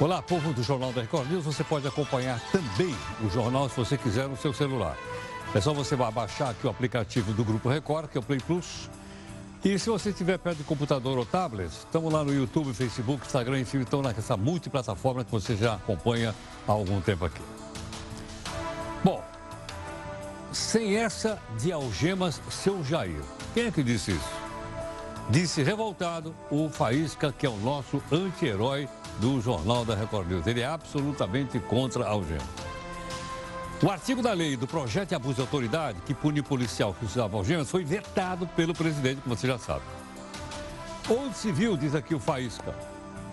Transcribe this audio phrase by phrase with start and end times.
[0.00, 1.44] Olá, povo do Jornal da Record News.
[1.44, 4.96] Você pode acompanhar também o jornal se você quiser no seu celular.
[5.52, 8.88] É só você baixar aqui o aplicativo do Grupo Record, que é o Play Plus.
[9.64, 13.58] E se você tiver perto de computador ou tablet, estamos lá no YouTube, Facebook, Instagram,
[13.58, 16.32] enfim, estão nessa multiplataforma que você já acompanha
[16.68, 17.42] há algum tempo aqui.
[19.02, 19.20] Bom,
[20.52, 23.20] sem essa de algemas, seu Jair.
[23.52, 24.30] Quem é que disse isso?
[25.28, 28.88] Disse revoltado o Faísca, que é o nosso anti-herói
[29.18, 30.46] do Jornal da Record News.
[30.46, 32.46] Ele é absolutamente contra a algema.
[33.82, 37.36] O artigo da lei do projeto de abuso de autoridade que pune policial que usava
[37.36, 39.82] algemas foi vetado pelo presidente, como você já sabe.
[41.08, 42.74] Onde se viu, diz aqui o Faísca,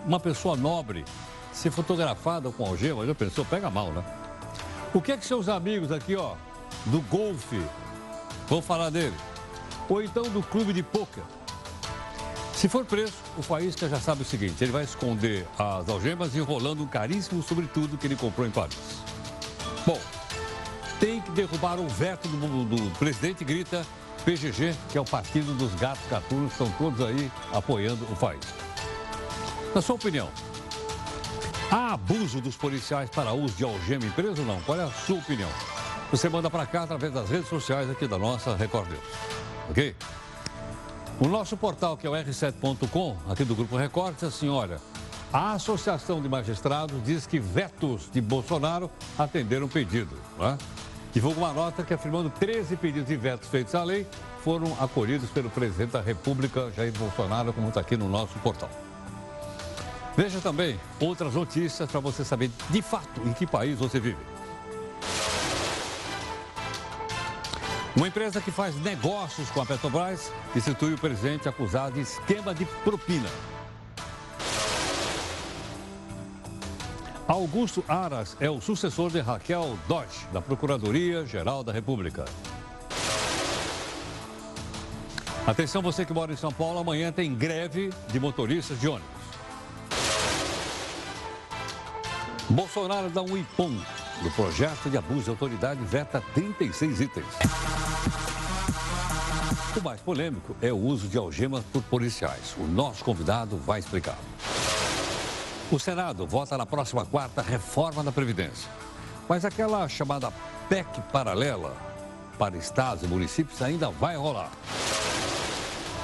[0.05, 1.03] uma pessoa nobre
[1.51, 4.03] ser fotografada com algema, já pensou, pega mal, né?
[4.93, 6.35] O que é que seus amigos aqui, ó,
[6.85, 7.61] do golfe,
[8.47, 9.15] vão falar dele?
[9.89, 11.23] Ou então do clube de pôquer?
[12.55, 16.81] Se for preso, o Faísca já sabe o seguinte: ele vai esconder as algemas enrolando
[16.81, 19.03] um caríssimo sobretudo que ele comprou em Paris.
[19.85, 19.99] Bom,
[20.99, 23.85] tem que derrubar o veto do, do, do presidente, grita
[24.23, 28.53] PGG, que é o partido dos gatos gatunos, estão todos aí apoiando o Faísca.
[29.75, 30.29] Na sua opinião,
[31.69, 34.61] há abuso dos policiais para uso de algema em preso ou não?
[34.61, 35.49] Qual é a sua opinião?
[36.09, 39.03] Você manda para cá através das redes sociais aqui da nossa Record News.
[39.69, 39.95] Ok?
[41.17, 44.81] O nosso portal, que é o r7.com, aqui do Grupo Record, diz assim, olha,
[45.31, 50.13] a Associação de Magistrados diz que vetos de Bolsonaro atenderam pedido.
[50.37, 50.57] Né?
[51.13, 54.05] Divulga uma nota que afirmando 13 pedidos de vetos feitos à lei
[54.43, 58.69] foram acolhidos pelo presidente da República, Jair Bolsonaro, como está aqui no nosso portal.
[60.17, 64.34] Veja também outras notícias para você saber de fato em que país você vive.
[67.95, 72.65] Uma empresa que faz negócios com a Petrobras institui o presidente acusado de esquema de
[72.83, 73.29] propina.
[77.25, 82.25] Augusto Aras é o sucessor de Raquel Dodge, da Procuradoria-Geral da República.
[85.47, 89.09] Atenção, você que mora em São Paulo, amanhã tem greve de motoristas de ônibus.
[92.49, 93.73] Bolsonaro dá um ipom
[94.21, 97.25] do projeto de abuso de autoridade veta 36 itens.
[99.75, 102.55] O mais polêmico é o uso de algemas por policiais.
[102.57, 104.17] O nosso convidado vai explicar.
[105.71, 108.69] O Senado vota na próxima quarta reforma da Previdência.
[109.27, 110.31] Mas aquela chamada
[110.69, 111.75] PEC paralela
[112.37, 114.51] para estados e municípios ainda vai rolar.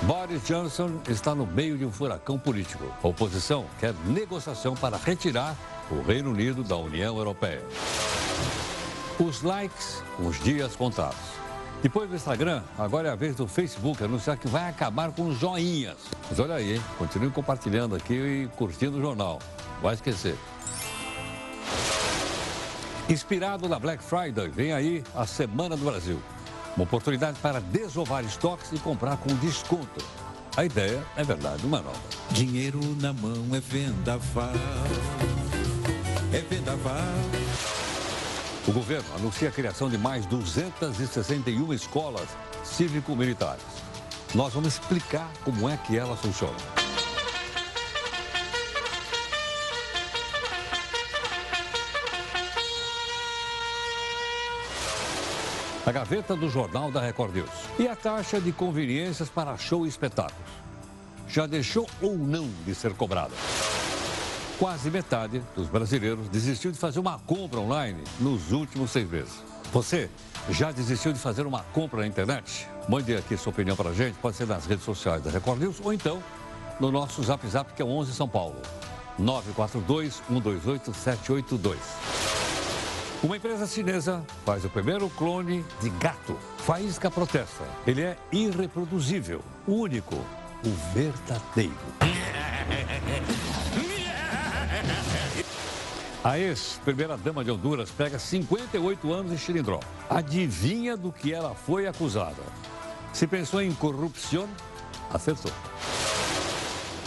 [0.04, 2.84] Boris Johnson está no meio de um furacão político.
[3.04, 5.56] A oposição quer negociação para retirar
[5.92, 7.62] o Reino Unido da União Europeia.
[9.20, 11.20] Os likes, os dias contados.
[11.82, 15.40] Depois do Instagram, agora é a vez do Facebook anunciar que vai acabar com os
[15.40, 15.98] joinhas.
[16.30, 16.82] Mas olha aí, hein?
[16.98, 19.40] Continue compartilhando aqui e curtindo o jornal.
[19.82, 20.38] Vai esquecer.
[23.10, 26.22] Inspirado na Black Friday, vem aí a Semana do Brasil.
[26.78, 30.06] Uma oportunidade para desovar estoques e comprar com desconto.
[30.56, 32.00] A ideia é verdade, uma nova.
[32.32, 34.52] Dinheiro na mão é vendaval.
[36.34, 36.96] É vendaval.
[38.66, 42.30] O governo anuncia a criação de mais 261 escolas
[42.64, 43.64] cívico-militares.
[44.34, 46.56] Nós vamos explicar como é que elas funcionam.
[55.86, 57.50] A gaveta do Jornal da Record News.
[57.78, 60.50] E a taxa de conveniências para show e espetáculos?
[61.28, 63.34] Já deixou ou não de ser cobrada?
[64.62, 69.42] Quase metade dos brasileiros desistiu de fazer uma compra online nos últimos seis meses.
[69.74, 70.08] Você
[70.52, 72.70] já desistiu de fazer uma compra na internet?
[72.88, 75.82] Mande aqui sua opinião para a gente, pode ser nas redes sociais da Record News
[75.84, 76.22] ou então
[76.80, 78.62] no nosso Zap Zap, que é 11 São Paulo,
[79.20, 81.76] 942-128-782.
[83.24, 86.38] Uma empresa chinesa faz o primeiro clone de gato.
[86.60, 87.64] Faísca protesta.
[87.88, 90.18] Ele é irreproduzível, único,
[90.64, 91.74] o verdadeiro.
[96.24, 99.80] A ex-primeira-dama de Honduras pega 58 anos em Xilindró.
[100.08, 102.44] Adivinha do que ela foi acusada?
[103.12, 104.48] Se pensou em corrupção,
[105.12, 105.52] acertou.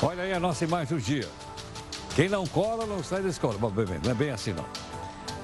[0.02, 1.28] Olha aí a nossa imagem do dia.
[2.16, 3.56] Quem não cola não sai da escola.
[3.56, 4.64] Bom, bem, não é bem assim não.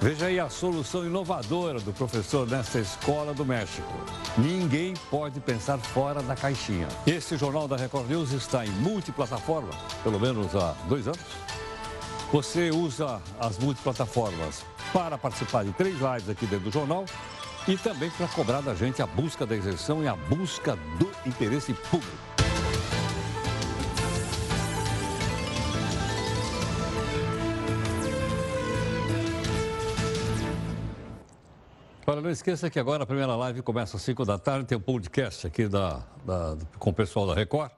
[0.01, 3.93] Veja aí a solução inovadora do professor nesta escola do México.
[4.37, 6.89] Ninguém pode pensar fora da caixinha.
[7.07, 9.71] Esse Jornal da Record News está em multiplataforma,
[10.03, 11.21] pelo menos há dois anos.
[12.33, 17.05] Você usa as multiplataformas para participar de três lives aqui dentro do jornal
[17.67, 21.75] e também para cobrar da gente a busca da isenção e a busca do interesse
[21.75, 22.31] público.
[32.07, 34.81] Olha, não esqueça que agora a primeira live começa às 5 da tarde, tem o
[34.81, 37.73] um podcast aqui da, da, com o pessoal da Record.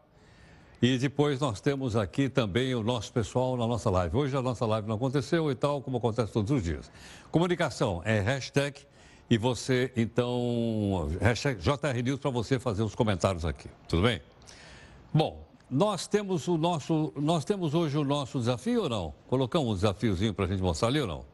[0.82, 4.17] E depois nós temos aqui também o nosso pessoal na nossa live.
[4.17, 6.90] Hoje a nossa live não aconteceu e tal, como acontece todos os dias.
[7.31, 8.81] Comunicação é hashtag
[9.31, 13.69] e você, então, hashtag JR News para você fazer os comentários aqui.
[13.87, 14.20] Tudo bem?
[15.14, 19.14] Bom, nós temos o nosso, nós temos hoje o nosso desafio ou não?
[19.28, 21.25] Colocamos um desafiozinho para a gente mostrar ali ou não?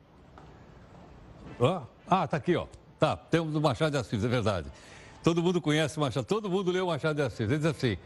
[2.07, 2.67] Ah, tá aqui, ó.
[2.99, 4.71] Tá, temos o Machado de Assis, é verdade.
[5.25, 7.41] Todo mundo conhece o Machado, todo mundo leu o Machado de Assis.
[7.41, 7.97] Ele diz assim: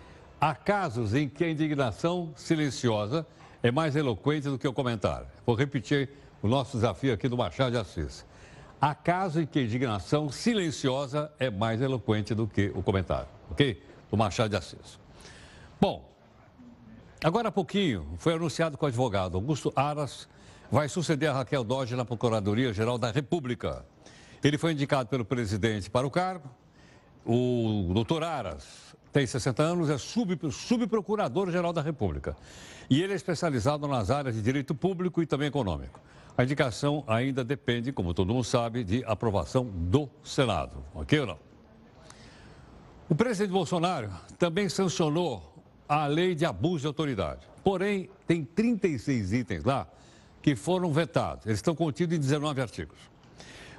[0.42, 3.24] há casos em que a indignação silenciosa
[3.62, 5.28] é mais eloquente do que o comentário.
[5.46, 6.10] Vou repetir
[6.42, 8.26] o nosso desafio aqui do Machado de Assis.
[8.80, 13.80] Há casos em que a indignação silenciosa é mais eloquente do que o comentário, ok?
[14.10, 14.98] Do Machado de Assis.
[15.80, 16.12] Bom,
[17.22, 20.28] agora há pouquinho foi anunciado que o advogado Augusto Aras
[20.68, 23.86] vai suceder a Raquel Dodge na Procuradoria-Geral da República.
[24.42, 26.50] Ele foi indicado pelo presidente para o cargo.
[27.24, 32.34] O doutor Aras tem 60 anos, é subprocurador-geral da República.
[32.88, 36.00] E ele é especializado nas áreas de direito público e também econômico.
[36.36, 40.82] A indicação ainda depende, como todo mundo sabe, de aprovação do Senado.
[40.94, 41.38] Ok ou não?
[43.06, 47.46] O presidente Bolsonaro também sancionou a lei de abuso de autoridade.
[47.62, 49.86] Porém, tem 36 itens lá
[50.40, 51.44] que foram vetados.
[51.44, 52.98] Eles estão contidos em 19 artigos.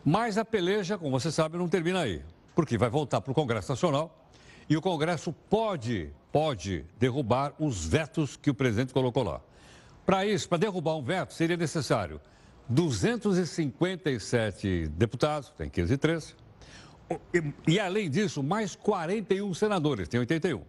[0.05, 2.21] Mas a peleja, como você sabe, não termina aí,
[2.53, 4.22] porque vai voltar para o Congresso Nacional
[4.69, 9.41] e o Congresso pode, pode derrubar os vetos que o presidente colocou lá.
[10.05, 12.19] Para isso, para derrubar um veto, seria necessário
[12.69, 16.35] 257 deputados, tem 513,
[17.33, 20.61] e, e além disso, mais 41 senadores, tem 81.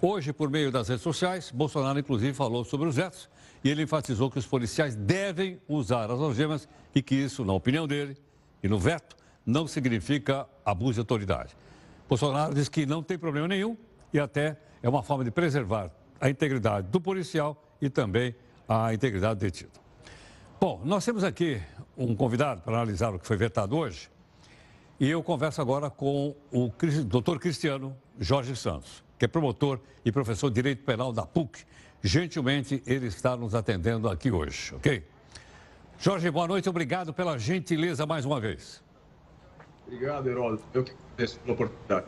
[0.00, 3.28] Hoje, por meio das redes sociais, Bolsonaro inclusive falou sobre os vetos
[3.62, 7.88] e ele enfatizou que os policiais devem usar as algemas e que isso, na opinião
[7.88, 8.16] dele
[8.62, 9.16] e no veto,
[9.46, 11.54] não significa abuso de autoridade.
[12.08, 13.76] Bolsonaro diz que não tem problema nenhum
[14.12, 15.90] e até é uma forma de preservar
[16.20, 18.34] a integridade do policial e também
[18.68, 19.72] a integridade do detido.
[20.60, 21.60] Bom, nós temos aqui
[21.96, 24.10] um convidado para analisar o que foi vetado hoje
[24.98, 26.70] e eu converso agora com o
[27.06, 31.64] doutor Cristiano Jorge Santos, que é promotor e professor de Direito Penal da PUC
[32.06, 35.02] Gentilmente, ele está nos atendendo aqui hoje, ok?
[35.98, 38.83] Jorge, boa noite, obrigado pela gentileza mais uma vez.
[39.86, 40.64] Obrigado, Heródoto.
[40.72, 42.06] Eu que agradeço pela oportunidade.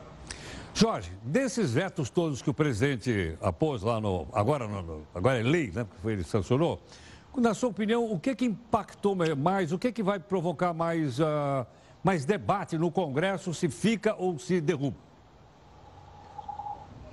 [0.75, 4.27] Jorge, desses vetos todos que o presidente apôs lá no.
[4.33, 5.85] Agora, no, agora é lei, né?
[5.85, 6.81] Porque ele sancionou.
[7.37, 9.73] Na sua opinião, o que, que impactou mais?
[9.73, 11.67] O que, que vai provocar mais, uh,
[12.03, 14.97] mais debate no Congresso se fica ou se derruba?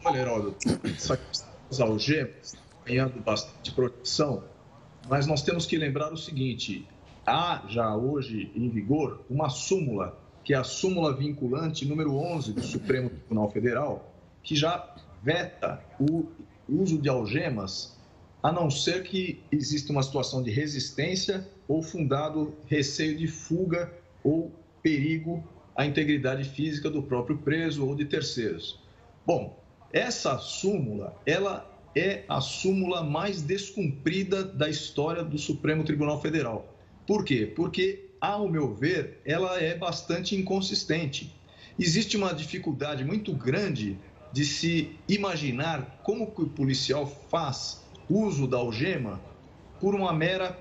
[0.05, 2.55] Olha, Heródoto, essa questão das algemas
[2.85, 4.43] ganhando bastante proteção,
[5.09, 6.87] mas nós temos que lembrar o seguinte:
[7.25, 12.63] há já hoje em vigor uma súmula, que é a súmula vinculante número 11 do
[12.63, 16.25] Supremo Tribunal Federal, que já veta o
[16.67, 17.97] uso de algemas,
[18.41, 23.91] a não ser que exista uma situação de resistência ou fundado receio de fuga
[24.23, 24.51] ou
[24.81, 25.43] perigo
[25.75, 28.79] à integridade física do próprio preso ou de terceiros.
[29.25, 29.57] Bom,
[29.93, 36.75] essa súmula, ela é a súmula mais descumprida da história do Supremo Tribunal Federal.
[37.07, 37.51] Por quê?
[37.55, 41.35] Porque, ao meu ver, ela é bastante inconsistente.
[41.77, 43.99] Existe uma dificuldade muito grande
[44.31, 49.19] de se imaginar como que o policial faz uso da algema
[49.77, 50.57] por uma mera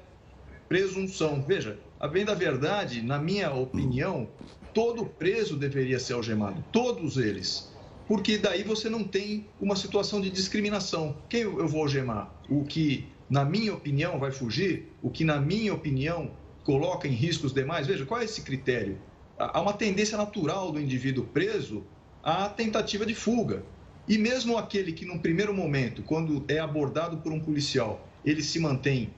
[0.69, 1.40] presunção.
[1.40, 4.28] Veja, a bem da verdade, na minha opinião,
[4.75, 7.71] todo preso deveria ser algemado, todos eles
[8.09, 11.16] porque daí você não tem uma situação de discriminação.
[11.31, 12.35] Quem eu vou algemar?
[12.50, 14.92] O que, na minha opinião, vai fugir?
[15.00, 17.87] O que, na minha opinião, coloca em risco os demais?
[17.87, 18.99] Veja, qual é esse critério?
[19.38, 21.85] Há uma tendência natural do indivíduo preso
[22.23, 23.64] à tentativa de fuga.
[24.07, 28.59] E mesmo aquele que, num primeiro momento, quando é abordado por um policial, ele se
[28.59, 29.14] mantém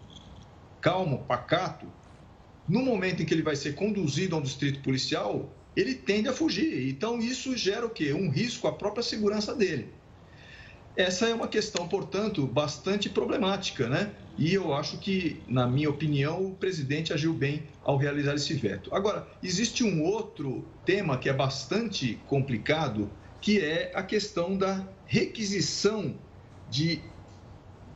[0.80, 1.86] calmo, pacato,
[2.68, 6.32] no momento em que ele vai ser conduzido a um distrito policial, ele tende a
[6.32, 6.88] fugir.
[6.88, 8.12] Então, isso gera o quê?
[8.12, 9.94] Um risco à própria segurança dele.
[10.96, 14.14] Essa é uma questão, portanto, bastante problemática, né?
[14.36, 18.92] E eu acho que, na minha opinião, o presidente agiu bem ao realizar esse veto.
[18.92, 23.10] Agora, existe um outro tema que é bastante complicado,
[23.40, 26.16] que é a questão da requisição
[26.68, 27.00] de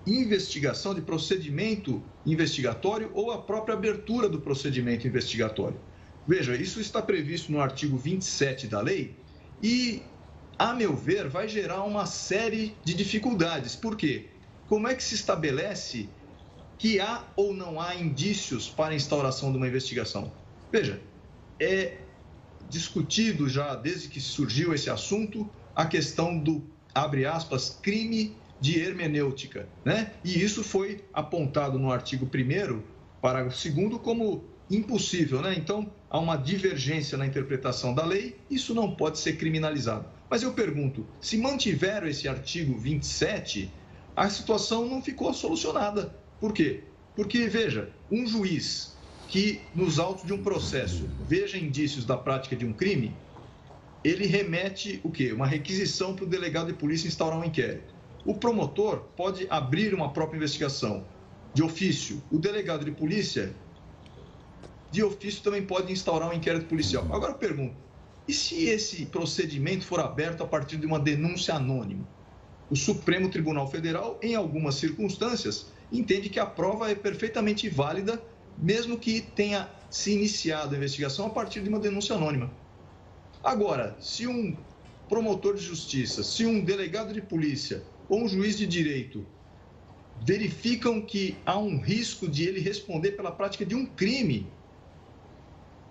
[0.06, 5.78] investigação, de procedimento investigatório ou a própria abertura do procedimento investigatório.
[6.26, 9.16] Veja, isso está previsto no artigo 27 da lei
[9.62, 10.02] e,
[10.58, 13.74] a meu ver, vai gerar uma série de dificuldades.
[13.74, 14.26] Por quê?
[14.68, 16.08] Como é que se estabelece
[16.78, 20.32] que há ou não há indícios para a instauração de uma investigação?
[20.70, 21.00] Veja,
[21.60, 21.98] é
[22.68, 26.62] discutido já desde que surgiu esse assunto a questão do,
[26.94, 30.12] abre aspas, crime de hermenêutica, né?
[30.24, 32.82] E isso foi apontado no artigo 1
[33.20, 35.54] parágrafo 2 como impossível, né?
[35.56, 40.06] Então, há uma divergência na interpretação da lei, isso não pode ser criminalizado.
[40.28, 43.72] Mas eu pergunto, se mantiveram esse artigo 27,
[44.14, 46.14] a situação não ficou solucionada.
[46.38, 46.94] Por quê?
[47.14, 52.64] Porque, veja, um juiz que nos autos de um processo veja indícios da prática de
[52.64, 53.28] um crime,
[54.02, 55.32] ele remete o quê?
[55.32, 57.94] Uma requisição para o delegado de polícia instaurar um inquérito.
[58.24, 61.12] O promotor pode abrir uma própria investigação
[61.52, 62.22] de ofício.
[62.30, 63.54] O delegado de polícia,
[64.90, 67.08] de ofício, também pode instaurar um inquérito policial.
[67.12, 67.82] Agora eu pergunto:
[68.26, 72.08] e se esse procedimento for aberto a partir de uma denúncia anônima?
[72.70, 78.22] O Supremo Tribunal Federal, em algumas circunstâncias, entende que a prova é perfeitamente válida,
[78.56, 82.50] mesmo que tenha se iniciado a investigação a partir de uma denúncia anônima.
[83.42, 84.56] Agora, se um
[85.08, 89.26] promotor de justiça, se um delegado de polícia ou um juiz de direito
[90.20, 94.46] verificam que há um risco de ele responder pela prática de um crime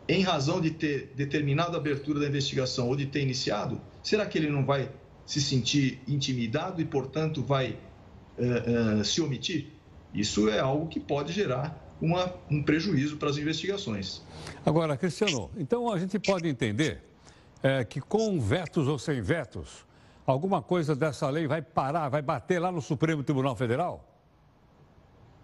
[0.08, 4.38] em razão de ter determinado a abertura da investigação ou de ter iniciado, será que
[4.38, 4.90] ele não vai
[5.26, 7.78] se sentir intimidado e, portanto, vai
[8.38, 9.77] uh, uh, se omitir?
[10.18, 14.24] Isso é algo que pode gerar uma, um prejuízo para as investigações.
[14.66, 17.04] Agora, Cristiano, então a gente pode entender
[17.62, 19.86] é, que com vetos ou sem vetos,
[20.26, 24.04] alguma coisa dessa lei vai parar, vai bater lá no Supremo Tribunal Federal?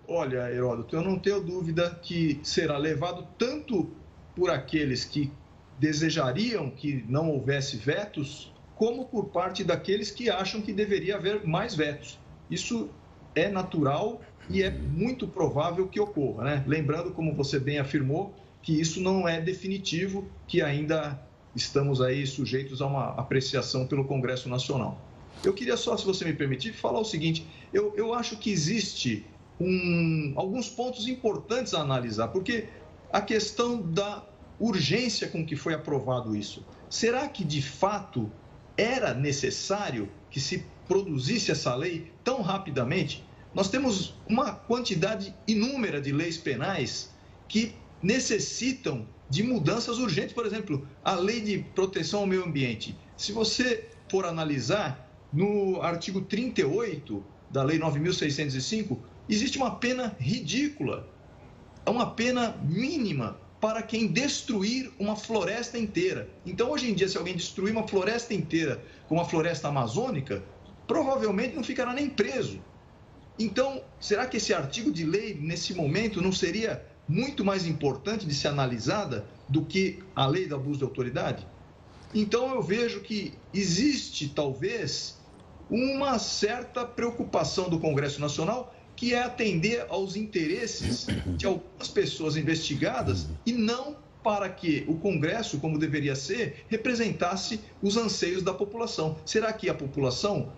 [0.08, 3.92] Olha, Heródoto, eu não tenho dúvida que será levado tanto
[4.36, 5.32] por aqueles que
[5.80, 11.76] desejariam que não houvesse vetos, como por parte daqueles que acham que deveria haver mais
[11.76, 12.20] vetos.
[12.50, 12.90] Isso
[13.36, 16.64] é natural e é muito provável que ocorra, né?
[16.68, 21.20] Lembrando, como você bem afirmou, que isso não é definitivo, que ainda
[21.56, 25.00] estamos aí sujeitos a uma apreciação pelo Congresso Nacional.
[25.44, 29.26] Eu queria só, se você me permitir, falar o seguinte: eu, eu acho que existe
[29.60, 32.68] um, alguns pontos importantes a analisar, porque
[33.12, 34.26] a questão da
[34.60, 36.66] urgência com que foi aprovado isso.
[36.90, 38.32] Será que de fato
[38.78, 43.24] era necessário que se produzisse essa lei tão rapidamente?
[43.54, 47.12] Nós temos uma quantidade inúmera de leis penais
[47.48, 50.34] que necessitam de mudanças urgentes.
[50.34, 52.98] Por exemplo, a lei de proteção ao meio ambiente.
[53.16, 58.98] Se você for analisar, no artigo 38 da lei 9.605,
[59.30, 61.08] existe uma pena ridícula,
[61.86, 66.30] é uma pena mínima para quem destruir uma floresta inteira.
[66.46, 70.44] Então, hoje em dia, se alguém destruir uma floresta inteira, como a floresta amazônica,
[70.86, 72.60] provavelmente não ficará nem preso.
[73.38, 78.34] Então, será que esse artigo de lei, nesse momento, não seria muito mais importante de
[78.34, 81.48] ser analisada do que a lei do abuso de autoridade?
[82.14, 85.20] Então eu vejo que existe talvez
[85.70, 93.28] uma certa preocupação do Congresso Nacional que é atender aos interesses de algumas pessoas investigadas
[93.44, 99.18] e não para que o Congresso, como deveria ser, representasse os anseios da população.
[99.26, 100.54] Será que a população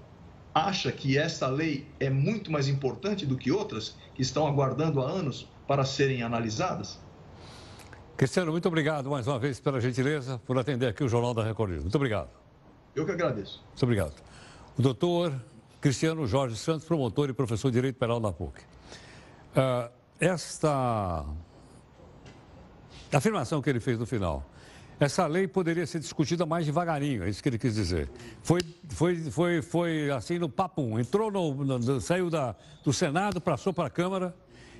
[0.56, 5.10] acha que esta lei é muito mais importante do que outras que estão aguardando há
[5.10, 6.98] anos para serem analisadas?
[8.16, 11.82] Cristiano, muito obrigado mais uma vez pela gentileza, por atender aqui o Jornal da Record
[11.82, 12.30] Muito obrigado.
[12.96, 13.62] Eu que agradeço.
[13.68, 14.14] Muito obrigado.
[14.78, 15.34] O doutor
[15.82, 18.62] Cristiano Jorge Santos, promotor e professor de Direito Penal da PUC.
[18.62, 21.26] Uh, esta
[23.12, 24.46] afirmação que ele fez no final,
[25.00, 28.10] essa lei poderia ser discutida mais devagarinho, é isso que ele quis dizer.
[28.42, 33.74] Foi, foi, foi, foi assim no papum, entrou no, no saiu da, do Senado, passou
[33.74, 34.34] para a Câmara,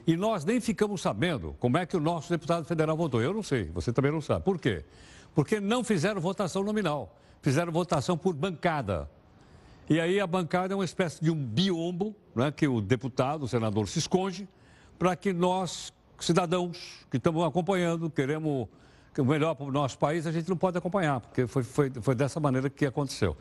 [0.08, 3.22] e nós nem ficamos sabendo como é que o nosso deputado federal votou.
[3.22, 4.46] Eu não sei, você também não sabe.
[4.46, 4.86] Por quê?
[5.34, 9.10] Porque não fizeram votação nominal, fizeram votação por bancada.
[9.90, 13.48] E aí a bancada é uma espécie de um biombo, né, que o deputado, o
[13.48, 14.48] senador se esconde,
[14.98, 18.68] para que nós, cidadãos que estamos acompanhando, queremos
[19.22, 22.16] o melhor para o nosso país, a gente não pode acompanhar, porque foi, foi, foi
[22.16, 23.36] dessa maneira que aconteceu.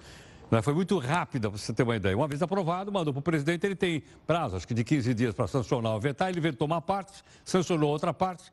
[0.63, 2.17] Foi muito rápida, para você ter uma ideia.
[2.17, 5.35] Uma vez aprovado, mandou para o presidente, ele tem prazo, acho que de 15 dias
[5.35, 6.29] para sancionar ou vetar.
[6.29, 8.53] Ele vetou uma parte, sancionou outra parte.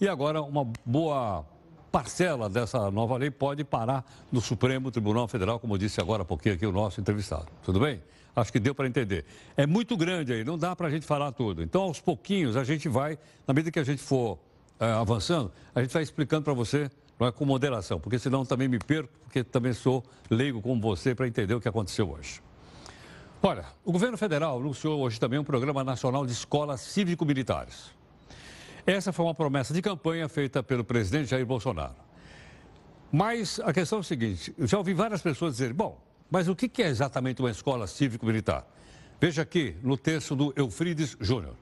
[0.00, 1.44] E agora uma boa
[1.90, 6.54] parcela dessa nova lei pode parar no Supremo Tribunal Federal, como disse agora há pouquinho
[6.54, 7.46] aqui o nosso entrevistado.
[7.64, 8.00] Tudo bem?
[8.34, 9.24] Acho que deu para entender.
[9.56, 11.62] É muito grande aí, não dá para a gente falar tudo.
[11.62, 14.49] Então, aos pouquinhos, a gente vai, na medida que a gente for é,
[14.80, 18.78] avançando, a gente vai explicando para você não é com moderação, porque senão também me
[18.78, 22.40] perco, porque também sou leigo como você para entender o que aconteceu hoje.
[23.42, 27.90] Olha, o governo federal anunciou hoje também um programa nacional de escolas cívico-militares.
[28.86, 31.94] Essa foi uma promessa de campanha feita pelo presidente Jair Bolsonaro.
[33.12, 36.56] Mas a questão é o seguinte: eu já ouvi várias pessoas dizerem, bom, mas o
[36.56, 38.66] que é exatamente uma escola cívico-militar?
[39.20, 41.54] Veja aqui no texto do Eufrides Júnior.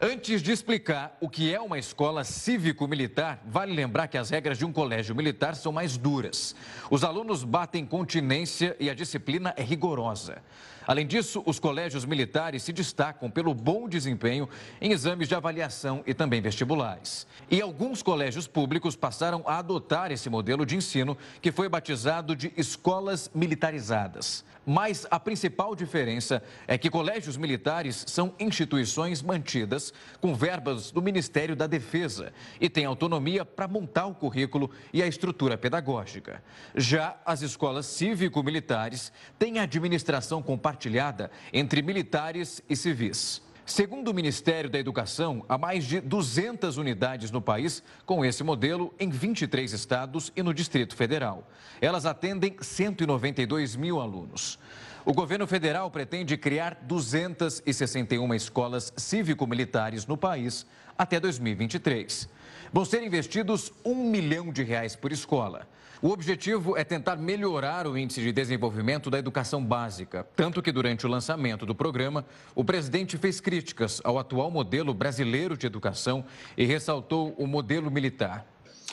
[0.00, 4.64] Antes de explicar o que é uma escola cívico-militar, vale lembrar que as regras de
[4.64, 6.54] um colégio militar são mais duras.
[6.88, 10.40] Os alunos batem continência e a disciplina é rigorosa.
[10.86, 14.48] Além disso, os colégios militares se destacam pelo bom desempenho
[14.80, 17.26] em exames de avaliação e também vestibulares.
[17.50, 22.52] E alguns colégios públicos passaram a adotar esse modelo de ensino, que foi batizado de
[22.56, 24.44] escolas militarizadas.
[24.70, 31.56] Mas a principal diferença é que colégios militares são instituições mantidas com verbas do Ministério
[31.56, 36.44] da Defesa e têm autonomia para montar o currículo e a estrutura pedagógica.
[36.76, 43.40] Já as escolas cívico-militares têm administração compartilhada entre militares e civis.
[43.68, 48.94] Segundo o Ministério da Educação, há mais de 200 unidades no país com esse modelo
[48.98, 51.46] em 23 estados e no Distrito Federal.
[51.78, 54.58] Elas atendem 192 mil alunos.
[55.04, 60.64] O governo federal pretende criar 261 escolas cívico-militares no país
[60.96, 62.26] até 2023.
[62.72, 65.68] Vão ser investidos um milhão de reais por escola.
[66.00, 71.04] O objetivo é tentar melhorar o índice de desenvolvimento da educação básica, tanto que durante
[71.04, 72.24] o lançamento do programa,
[72.54, 76.24] o presidente fez críticas ao atual modelo brasileiro de educação
[76.56, 78.46] e ressaltou o modelo militar.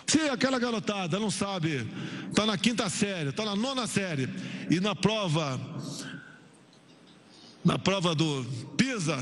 [0.07, 1.87] Se aquela garotada não sabe,
[2.29, 4.27] está na quinta série, está na nona série,
[4.69, 5.59] e na prova,
[7.63, 8.43] na prova do
[8.75, 9.17] PISA,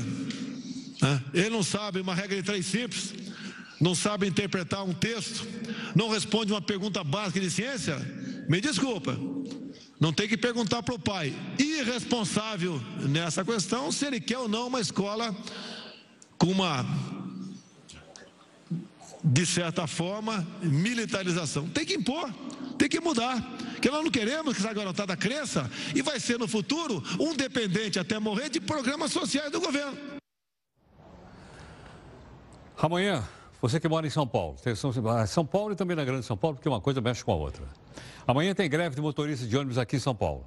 [1.02, 3.14] né, ele não sabe uma regra de três simples,
[3.84, 5.46] não sabe interpretar um texto,
[5.94, 7.98] não responde uma pergunta básica de ciência,
[8.48, 9.14] me desculpa,
[10.00, 14.68] não tem que perguntar para o pai, irresponsável nessa questão, se ele quer ou não
[14.68, 15.36] uma escola
[16.38, 16.82] com uma,
[19.22, 21.68] de certa forma, militarização.
[21.68, 22.32] Tem que impor,
[22.78, 23.38] tem que mudar.
[23.82, 27.98] Que nós não queremos que essa garotada cresça e vai ser no futuro um dependente
[27.98, 29.98] até morrer de programas sociais do governo.
[32.78, 33.22] Amanhã,
[33.60, 34.56] você que mora em São Paulo,
[35.16, 37.36] ah, São Paulo e também na Grande São Paulo, porque uma coisa mexe com a
[37.36, 37.64] outra.
[38.26, 40.44] Amanhã tem greve de motoristas de ônibus aqui em São Paulo.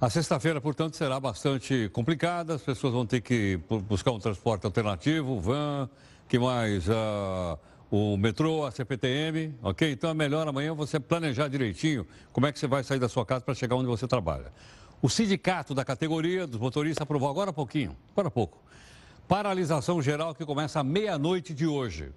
[0.00, 2.54] A sexta-feira, portanto, será bastante complicada.
[2.54, 5.88] As pessoas vão ter que buscar um transporte alternativo, van,
[6.28, 7.58] que mais uh,
[7.90, 9.92] o metrô, a CPTM, ok?
[9.92, 13.24] Então é melhor amanhã você planejar direitinho como é que você vai sair da sua
[13.24, 14.52] casa para chegar onde você trabalha.
[15.00, 18.58] O sindicato da categoria dos motoristas aprovou agora há pouquinho, agora há pouco,
[19.28, 22.12] Paralisação geral que começa à meia-noite de hoje.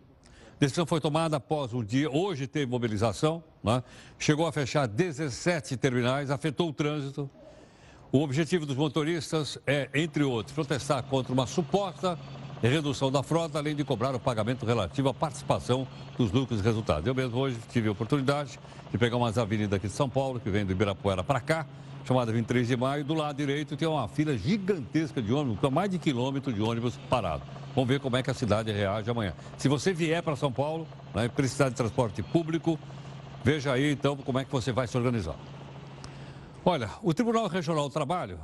[0.59, 2.09] Decisão foi tomada após o dia.
[2.11, 3.81] Hoje teve mobilização, né?
[4.19, 7.29] chegou a fechar 17 terminais, afetou o trânsito.
[8.11, 12.17] O objetivo dos motoristas é, entre outros, protestar contra uma suposta
[12.61, 17.05] redução da frota, além de cobrar o pagamento relativo à participação dos lucros e resultados.
[17.05, 18.59] Eu mesmo hoje tive a oportunidade
[18.91, 21.67] de pegar umas avenidas aqui de São Paulo, que vem do Ibirapuera para cá,
[22.07, 25.89] chamada 23 de maio, do lado direito tem uma fila gigantesca de ônibus, com mais
[25.89, 27.43] de quilômetro de ônibus parado.
[27.75, 29.33] Vamos ver como é que a cidade reage amanhã.
[29.57, 32.79] Se você vier para São Paulo, né, precisar de transporte público,
[33.43, 35.35] veja aí então como é que você vai se organizar.
[36.63, 38.39] Olha, o Tribunal Regional do Trabalho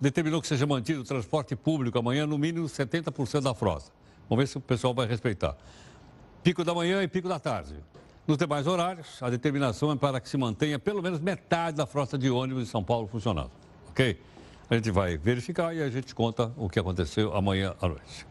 [0.00, 3.92] determinou que seja mantido o transporte público amanhã no mínimo 70% da frota.
[4.26, 5.54] Vamos ver se o pessoal vai respeitar.
[6.42, 7.74] Pico da manhã e pico da tarde.
[8.24, 12.16] Nos demais horários, a determinação é para que se mantenha pelo menos metade da frota
[12.16, 13.50] de ônibus em São Paulo funcionando.
[13.90, 14.16] Ok?
[14.70, 18.24] A gente vai verificar e a gente conta o que aconteceu amanhã à noite.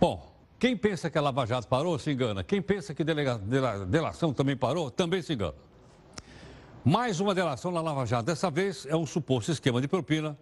[0.00, 2.44] Bom, quem pensa que a Lava Jato parou, se engana.
[2.44, 3.38] Quem pensa que delega,
[3.88, 5.54] delação também parou, também se engana.
[6.84, 8.26] Mais uma delação na Lava Jato.
[8.26, 10.38] Dessa vez é um suposto esquema de propina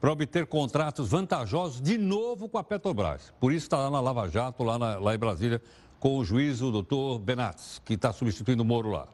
[0.00, 3.32] para obter contratos vantajosos de novo com a Petrobras.
[3.38, 5.62] Por isso está lá na Lava Jato, lá, na, lá em Brasília,
[6.04, 9.08] com o juiz, o doutor Benatz, que está substituindo o Moro lá.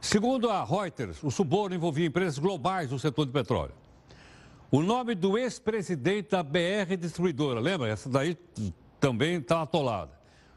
[0.00, 3.74] Segundo a Reuters, o suborno envolvia empresas globais do setor de petróleo.
[4.70, 7.88] O nome do ex-presidente da BR Distribuidora, lembra?
[7.88, 8.38] Essa daí
[9.00, 10.12] também está atolada.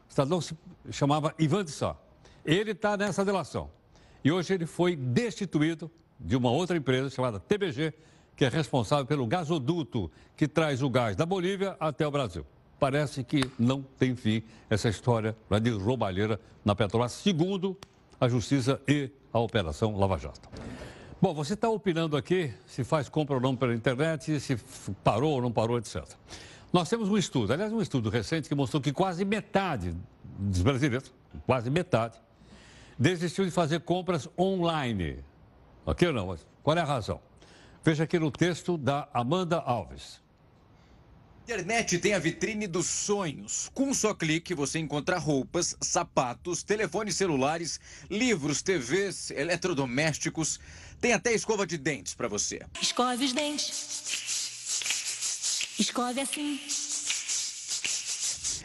[0.08, 0.56] O cidadão se
[0.92, 1.96] chamava Ivan de Sá.
[2.44, 3.68] Ele está nessa delação.
[4.22, 7.92] E hoje ele foi destituído de uma outra empresa chamada TBG,
[8.36, 12.46] que é responsável pelo gasoduto que traz o gás da Bolívia até o Brasil
[12.82, 17.78] parece que não tem fim essa história de roubalheira na Petrobras, segundo
[18.20, 20.48] a Justiça e a Operação Lava Jato.
[21.20, 24.56] Bom, você está opinando aqui se faz compra ou não pela internet, se
[25.04, 26.02] parou ou não parou, etc.
[26.72, 29.94] Nós temos um estudo, aliás, um estudo recente que mostrou que quase metade
[30.36, 31.14] dos brasileiros,
[31.46, 32.18] quase metade,
[32.98, 35.18] desistiu de fazer compras online.
[35.86, 36.36] Ok ou não?
[36.64, 37.20] Qual é a razão?
[37.84, 40.21] Veja aqui no texto da Amanda Alves.
[41.42, 43.68] Internet tem a vitrine dos sonhos.
[43.74, 50.60] Com um só clique, você encontra roupas, sapatos, telefones celulares, livros, TVs, eletrodomésticos.
[51.00, 52.60] Tem até escova de dentes para você.
[52.80, 54.22] Escove os dentes.
[55.78, 56.60] Escove assim.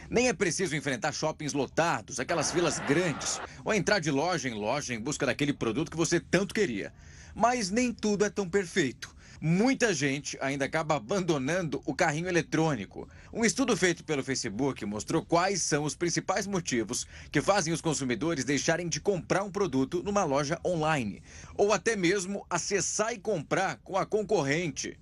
[0.08, 4.94] Nem é preciso enfrentar shoppings lotados, aquelas filas grandes, ou entrar de loja em loja
[4.94, 6.94] em busca daquele produto que você tanto queria.
[7.34, 9.17] Mas nem tudo é tão perfeito.
[9.40, 13.08] Muita gente ainda acaba abandonando o carrinho eletrônico.
[13.32, 18.44] Um estudo feito pelo Facebook mostrou quais são os principais motivos que fazem os consumidores
[18.44, 21.22] deixarem de comprar um produto numa loja online,
[21.54, 24.98] ou até mesmo acessar e comprar com a concorrente.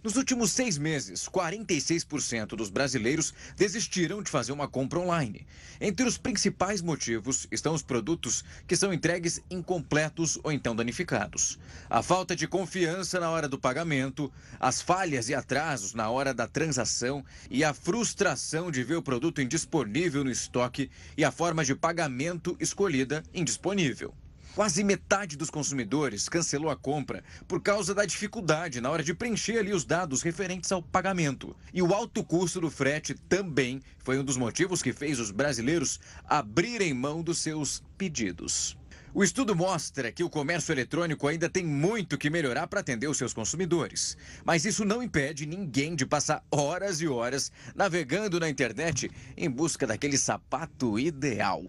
[0.00, 5.44] Nos últimos seis meses, 46% dos brasileiros desistiram de fazer uma compra online.
[5.80, 11.58] Entre os principais motivos estão os produtos que são entregues incompletos ou então danificados.
[11.90, 16.46] A falta de confiança na hora do pagamento, as falhas e atrasos na hora da
[16.46, 21.74] transação e a frustração de ver o produto indisponível no estoque e a forma de
[21.74, 24.14] pagamento escolhida indisponível.
[24.58, 29.56] Quase metade dos consumidores cancelou a compra por causa da dificuldade na hora de preencher
[29.56, 31.54] ali os dados referentes ao pagamento.
[31.72, 36.00] E o alto custo do frete também foi um dos motivos que fez os brasileiros
[36.24, 38.76] abrirem mão dos seus pedidos.
[39.14, 43.16] O estudo mostra que o comércio eletrônico ainda tem muito que melhorar para atender os
[43.16, 44.16] seus consumidores.
[44.44, 49.86] Mas isso não impede ninguém de passar horas e horas navegando na internet em busca
[49.86, 51.64] daquele sapato ideal.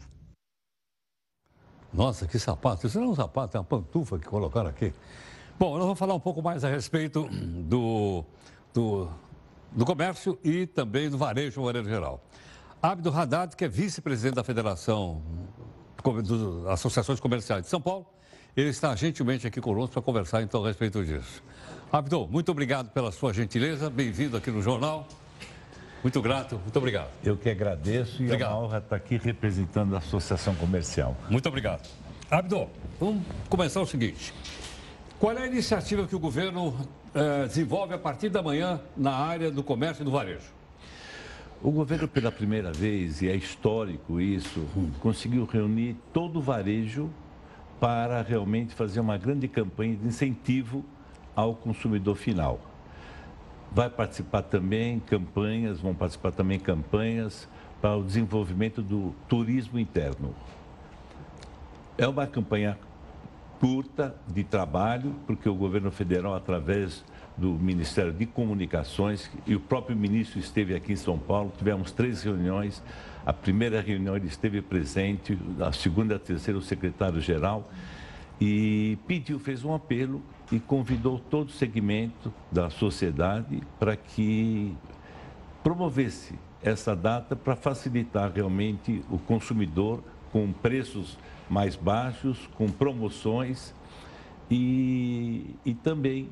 [1.93, 2.87] Nossa, que sapato.
[2.87, 4.93] Isso não é um sapato, é uma pantufa que colocaram aqui.
[5.57, 8.23] Bom, nós vamos falar um pouco mais a respeito do,
[8.73, 9.09] do,
[9.71, 12.23] do comércio e também do varejo, de maneira geral.
[12.81, 15.21] Abdo Haddad, que é vice-presidente da Federação
[16.63, 18.05] das Associações Comerciais de São Paulo,
[18.55, 21.43] ele está gentilmente aqui conosco para conversar então a respeito disso.
[21.91, 25.07] Abdo, muito obrigado pela sua gentileza, bem-vindo aqui no jornal.
[26.01, 27.09] Muito grato, muito obrigado.
[27.23, 28.51] Eu que agradeço e obrigado.
[28.51, 31.15] é uma honra estar aqui representando a Associação Comercial.
[31.29, 31.87] Muito obrigado.
[32.31, 34.33] Abdo, vamos começar o seguinte.
[35.19, 36.73] Qual é a iniciativa que o governo
[37.13, 40.59] eh, desenvolve a partir da manhã na área do comércio e do varejo?
[41.61, 44.65] O governo, pela primeira vez, e é histórico isso,
[45.01, 47.09] conseguiu reunir todo o varejo
[47.81, 50.85] para realmente fazer uma grande campanha de incentivo
[51.35, 52.61] ao consumidor final.
[53.71, 57.47] Vai participar também campanhas, vão participar também campanhas
[57.81, 60.33] para o desenvolvimento do turismo interno.
[61.97, 62.77] É uma campanha
[63.59, 67.03] curta de trabalho, porque o governo federal, através
[67.37, 72.23] do Ministério de Comunicações, e o próprio ministro esteve aqui em São Paulo, tivemos três
[72.23, 72.81] reuniões.
[73.25, 77.69] A primeira reunião ele esteve presente, a segunda e a terceira o secretário-geral,
[78.41, 84.75] e pediu, fez um apelo e convidou todo o segmento da sociedade para que
[85.63, 91.17] promovesse essa data para facilitar realmente o consumidor com preços
[91.49, 93.73] mais baixos, com promoções
[94.49, 96.29] e, e também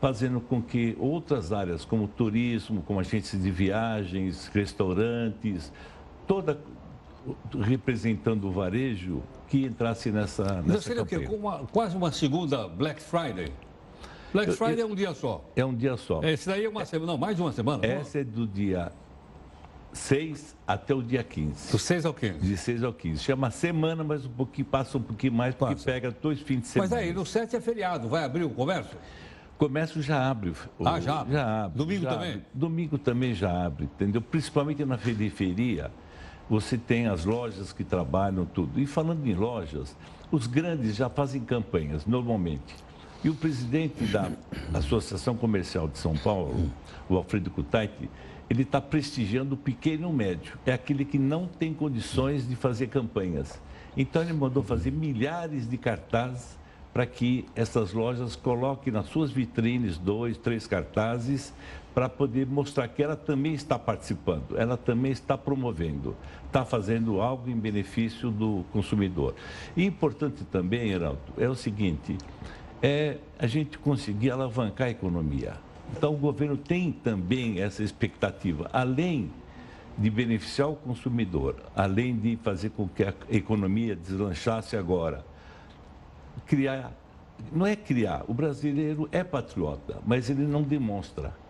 [0.00, 5.72] fazendo com que outras áreas, como turismo, como agências de viagens, restaurantes,
[6.26, 6.60] toda
[7.60, 10.44] representando o varejo, que entrasse nessa.
[10.44, 11.28] nessa Mas seria campanha.
[11.28, 11.36] o quê?
[11.36, 13.52] Uma, quase uma segunda Black Friday?
[14.32, 15.44] Black Friday eu, é um dia só.
[15.56, 16.22] É um dia só.
[16.22, 17.86] Esse daí é uma semana, não, mais de uma semana?
[17.86, 18.92] Essa é do dia
[19.92, 21.72] 6 até o dia 15.
[21.72, 22.38] Do 6 ao 15?
[22.38, 23.22] De 6 ao 15.
[23.22, 25.86] Chama semana, mas um pouquinho, passa um pouquinho mais, porque passa.
[25.86, 26.90] pega dois fins de semana.
[26.90, 28.98] Mas aí, no 7 é feriado, vai abrir o comércio?
[29.56, 30.52] Comércio já abre.
[30.84, 31.32] Ah, já abre?
[31.32, 31.78] Já abre.
[31.78, 32.30] Domingo já também?
[32.32, 32.44] Abre.
[32.52, 34.20] Domingo também já abre, entendeu?
[34.20, 35.90] Principalmente na periferia
[36.48, 38.80] você tem as lojas que trabalham tudo.
[38.80, 39.96] E falando em lojas,
[40.30, 42.74] os grandes já fazem campanhas, normalmente.
[43.24, 44.30] E o presidente da
[44.74, 46.70] Associação Comercial de São Paulo,
[47.08, 48.08] o Alfredo Kutaiti,
[48.48, 50.58] ele está prestigiando o pequeno médio.
[50.64, 53.60] É aquele que não tem condições de fazer campanhas.
[53.96, 56.56] Então ele mandou fazer milhares de cartazes
[56.92, 61.52] para que essas lojas coloquem nas suas vitrines dois, três cartazes
[61.96, 67.48] para poder mostrar que ela também está participando, ela também está promovendo, está fazendo algo
[67.48, 69.34] em benefício do consumidor.
[69.74, 72.18] E importante também, Heraldo, é o seguinte,
[72.82, 75.54] é a gente conseguir alavancar a economia.
[75.96, 79.30] Então o governo tem também essa expectativa, além
[79.96, 85.24] de beneficiar o consumidor, além de fazer com que a economia deslanchasse agora,
[86.44, 86.92] criar,
[87.50, 91.45] não é criar, o brasileiro é patriota, mas ele não demonstra.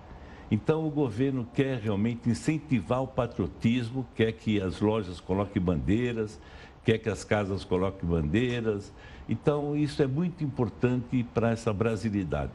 [0.51, 6.41] Então, o governo quer realmente incentivar o patriotismo, quer que as lojas coloquem bandeiras,
[6.85, 8.93] quer que as casas coloquem bandeiras.
[9.29, 12.53] Então, isso é muito importante para essa brasilidade.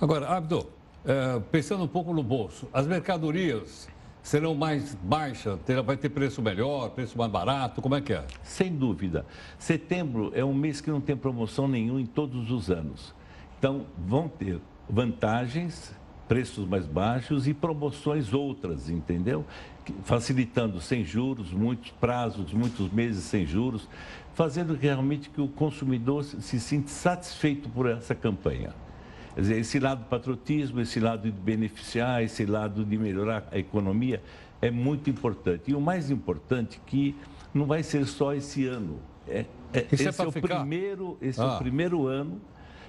[0.00, 0.66] Agora, Abdo,
[1.04, 3.86] é, pensando um pouco no bolso, as mercadorias
[4.22, 8.24] serão mais baixas, vai ter preço melhor, preço mais barato, como é que é?
[8.42, 9.26] Sem dúvida.
[9.58, 13.14] Setembro é um mês que não tem promoção nenhum em todos os anos.
[13.58, 15.94] Então, vão ter vantagens,
[16.30, 19.44] preços mais baixos e promoções outras, entendeu?
[20.04, 23.88] Facilitando sem juros, muitos prazos, muitos meses sem juros,
[24.32, 28.72] fazendo realmente que o consumidor se sinta satisfeito por essa campanha.
[29.34, 33.58] Quer dizer, esse lado do patriotismo, esse lado de beneficiar, esse lado de melhorar a
[33.58, 34.22] economia
[34.62, 35.72] é muito importante.
[35.72, 37.16] E o mais importante é que
[37.52, 39.00] não vai ser só esse ano.
[39.26, 40.60] É, é, esse é, é o ficar?
[40.60, 41.44] primeiro, esse ah.
[41.44, 42.40] é o primeiro ano.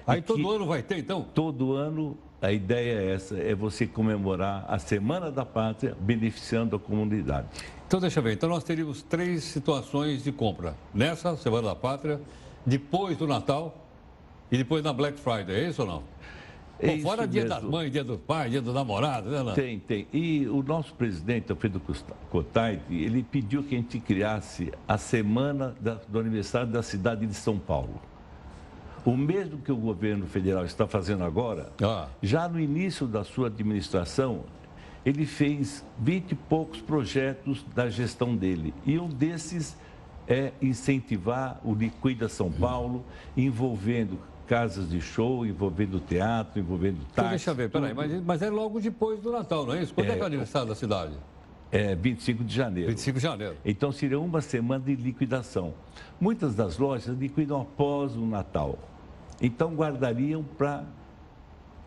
[0.06, 1.26] Aí todo ano vai ter, então?
[1.34, 6.78] Todo ano a ideia é essa, é você comemorar a Semana da Pátria beneficiando a
[6.78, 7.46] comunidade.
[7.86, 10.74] Então deixa eu ver, então nós teríamos três situações de compra.
[10.92, 12.20] Nessa Semana da Pátria,
[12.66, 13.86] depois do Natal
[14.50, 16.02] e depois na Black Friday, é isso ou não?
[16.80, 17.54] É Bom, fora dia mesmo.
[17.54, 19.52] das mães, dia do pai, dia do namorado, né?
[19.54, 20.08] Tem, tem.
[20.12, 21.80] E o nosso presidente, Alfredo
[22.28, 27.34] Cotaiti, ele pediu que a gente criasse a semana da, do aniversário da cidade de
[27.34, 28.00] São Paulo.
[29.04, 32.08] O mesmo que o governo federal está fazendo agora, ah.
[32.22, 34.44] já no início da sua administração,
[35.04, 38.72] ele fez vinte e poucos projetos da gestão dele.
[38.86, 39.76] E um desses
[40.28, 43.04] é incentivar o Liquida São Paulo,
[43.36, 47.12] envolvendo casas de show, envolvendo teatro, envolvendo táxi.
[47.12, 49.94] Então, deixa eu ver, peraí, mas, mas é logo depois do Natal, não é isso?
[49.94, 51.12] Quando é, é que é o aniversário da cidade?
[51.72, 52.90] É 25 de janeiro.
[52.90, 53.56] 25 de janeiro.
[53.64, 55.72] Então seria uma semana de liquidação.
[56.20, 58.78] Muitas das lojas liquidam após o Natal.
[59.40, 60.84] Então guardariam para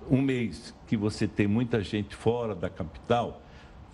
[0.09, 3.41] um mês que você tem muita gente fora da capital,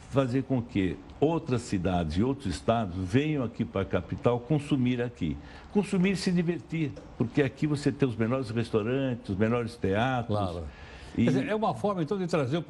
[0.09, 5.37] fazer com que outras cidades e outros estados venham aqui para a capital consumir aqui.
[5.71, 10.37] Consumir e se divertir, porque aqui você tem os melhores restaurantes, os melhores teatros.
[10.37, 10.63] Claro.
[11.17, 11.25] E...
[11.25, 12.61] Dizer, é uma forma, então, de trazer,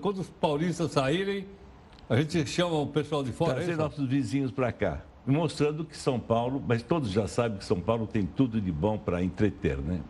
[0.00, 1.46] quando os paulistas saírem,
[2.08, 3.52] a gente chama o pessoal de fora.
[3.52, 7.58] É trazer é nossos vizinhos para cá, mostrando que São Paulo, mas todos já sabem
[7.58, 10.00] que São Paulo tem tudo de bom para entreter, né?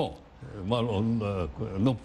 [0.00, 0.18] Bom,
[0.64, 1.98] uma, uma,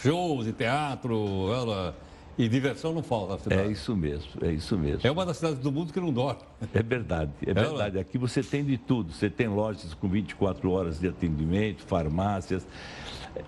[0.00, 1.96] shows e teatro, ela
[2.38, 3.62] e diversão não falta na cidade.
[3.62, 5.00] É isso mesmo, é isso mesmo.
[5.02, 6.40] É uma das cidades do mundo que não dorme.
[6.72, 7.98] É verdade, é, é verdade.
[7.98, 9.12] Aqui você tem de tudo.
[9.12, 12.64] Você tem lojas com 24 horas de atendimento, farmácias.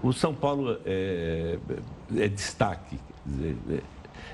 [0.02, 1.58] O São Paulo é,
[2.16, 2.98] é destaque.
[3.24, 3.80] Dizer, é,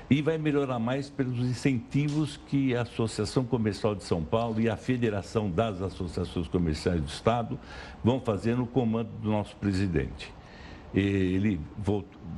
[0.09, 4.75] e vai melhorar mais pelos incentivos que a Associação Comercial de São Paulo e a
[4.75, 7.59] Federação das Associações Comerciais do Estado
[8.03, 10.39] vão fazer no comando do nosso presidente
[10.93, 11.59] ele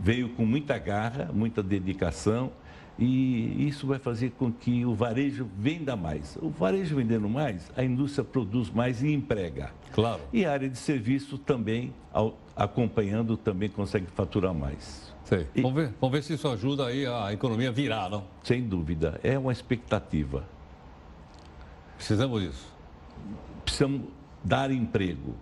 [0.02, 2.52] veio com muita garra, muita dedicação
[3.00, 6.38] e isso vai fazer com que o varejo venda mais.
[6.42, 9.72] O varejo vendendo mais, a indústria produz mais e emprega.
[9.92, 10.22] Claro.
[10.32, 11.94] E a área de serviço também,
[12.56, 15.11] acompanhando, também consegue faturar mais.
[15.32, 15.48] Sei.
[15.56, 15.62] E...
[15.62, 18.26] Vamos, ver, vamos ver se isso ajuda aí a economia virar, não?
[18.44, 19.18] Sem dúvida.
[19.24, 20.44] É uma expectativa.
[21.96, 22.68] Precisamos disso.
[23.64, 24.02] Precisamos
[24.44, 25.34] dar emprego.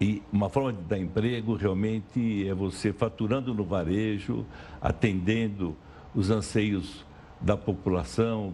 [0.00, 4.44] E uma forma de dar emprego realmente é você faturando no varejo,
[4.82, 5.76] atendendo
[6.12, 7.04] os anseios
[7.40, 8.52] da população,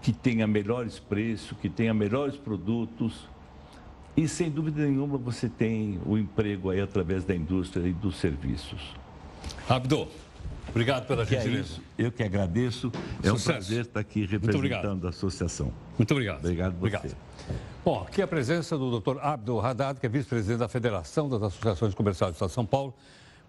[0.00, 3.28] que tenha melhores preços, que tenha melhores produtos.
[4.16, 8.98] E sem dúvida nenhuma você tem o emprego aí através da indústria e dos serviços.
[9.68, 10.08] Abdo,
[10.68, 11.80] obrigado pela que gentileza.
[11.98, 12.06] É.
[12.06, 12.90] Eu que agradeço.
[13.22, 15.72] É um prazer estar aqui representando a associação.
[15.98, 16.38] Muito obrigado.
[16.38, 16.96] Obrigado você.
[16.96, 17.16] Obrigado.
[17.84, 19.18] Bom, aqui a presença do Dr.
[19.20, 22.94] Abdul Haddad, que é vice-presidente da Federação das Associações Comerciais do Estado de São Paulo.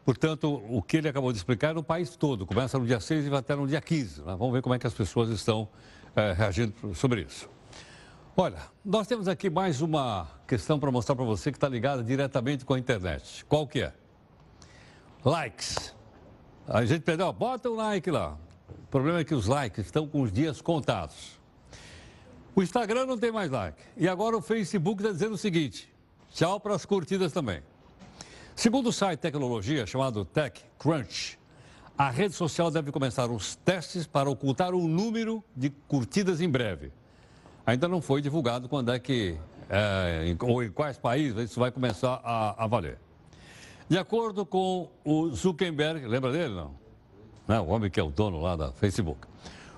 [0.06, 2.46] Portanto, o que ele acabou de explicar é no país todo.
[2.46, 4.22] Começa no dia 6 e vai até no dia 15.
[4.22, 4.36] Né?
[4.38, 5.68] Vamos ver como é que as pessoas estão
[6.16, 7.48] é, reagindo sobre isso.
[8.36, 12.64] Olha, nós temos aqui mais uma questão para mostrar para você que está ligada diretamente
[12.64, 13.46] com a internet.
[13.46, 13.94] Qual que é?
[15.24, 15.96] Likes.
[16.68, 18.38] A gente perdeu, bota um like lá.
[18.70, 21.40] O problema é que os likes estão com os dias contados.
[22.56, 23.80] O Instagram não tem mais like.
[23.96, 25.94] E agora o Facebook está dizendo o seguinte:
[26.32, 27.62] tchau para as curtidas também.
[28.56, 31.40] Segundo o site tecnologia chamado TechCrunch,
[31.98, 36.92] a rede social deve começar os testes para ocultar o número de curtidas em breve.
[37.66, 39.38] Ainda não foi divulgado quando é que,
[39.70, 42.98] é, ou em quais países isso vai começar a, a valer.
[43.92, 46.72] De acordo com o Zuckerberg, lembra dele não?
[47.46, 47.68] não?
[47.68, 49.28] O homem que é o dono lá da Facebook.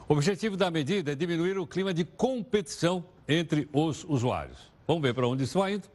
[0.08, 4.72] O objetivo da medida é diminuir o clima de competição entre os usuários.
[4.86, 5.88] Vamos ver para onde isso vai indo.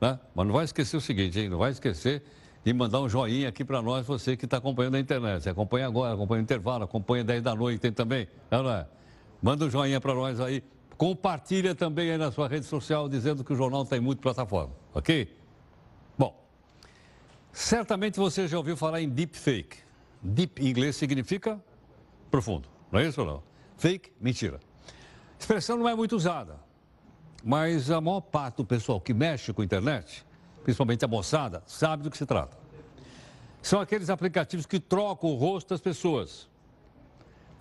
[0.00, 0.18] Né?
[0.34, 1.50] Mas não vai esquecer o seguinte, hein?
[1.50, 2.22] não vai esquecer
[2.64, 5.42] de mandar um joinha aqui para nós, você que está acompanhando a internet.
[5.42, 8.26] Você acompanha agora, acompanha o intervalo, acompanha 10 da noite, tem também.
[8.50, 8.86] Não é?
[9.42, 10.64] Manda um joinha para nós aí.
[10.96, 15.28] Compartilha também aí na sua rede social, dizendo que o jornal tem muito plataforma, ok?
[17.56, 19.78] Certamente você já ouviu falar em deepfake.
[20.22, 21.58] Deep em inglês significa
[22.30, 23.42] profundo, não é isso ou não?
[23.78, 24.60] Fake, mentira.
[24.86, 26.60] A expressão não é muito usada,
[27.42, 30.22] mas a maior parte do pessoal que mexe com a internet,
[30.64, 32.58] principalmente a moçada, sabe do que se trata.
[33.62, 36.46] São aqueles aplicativos que trocam o rosto das pessoas.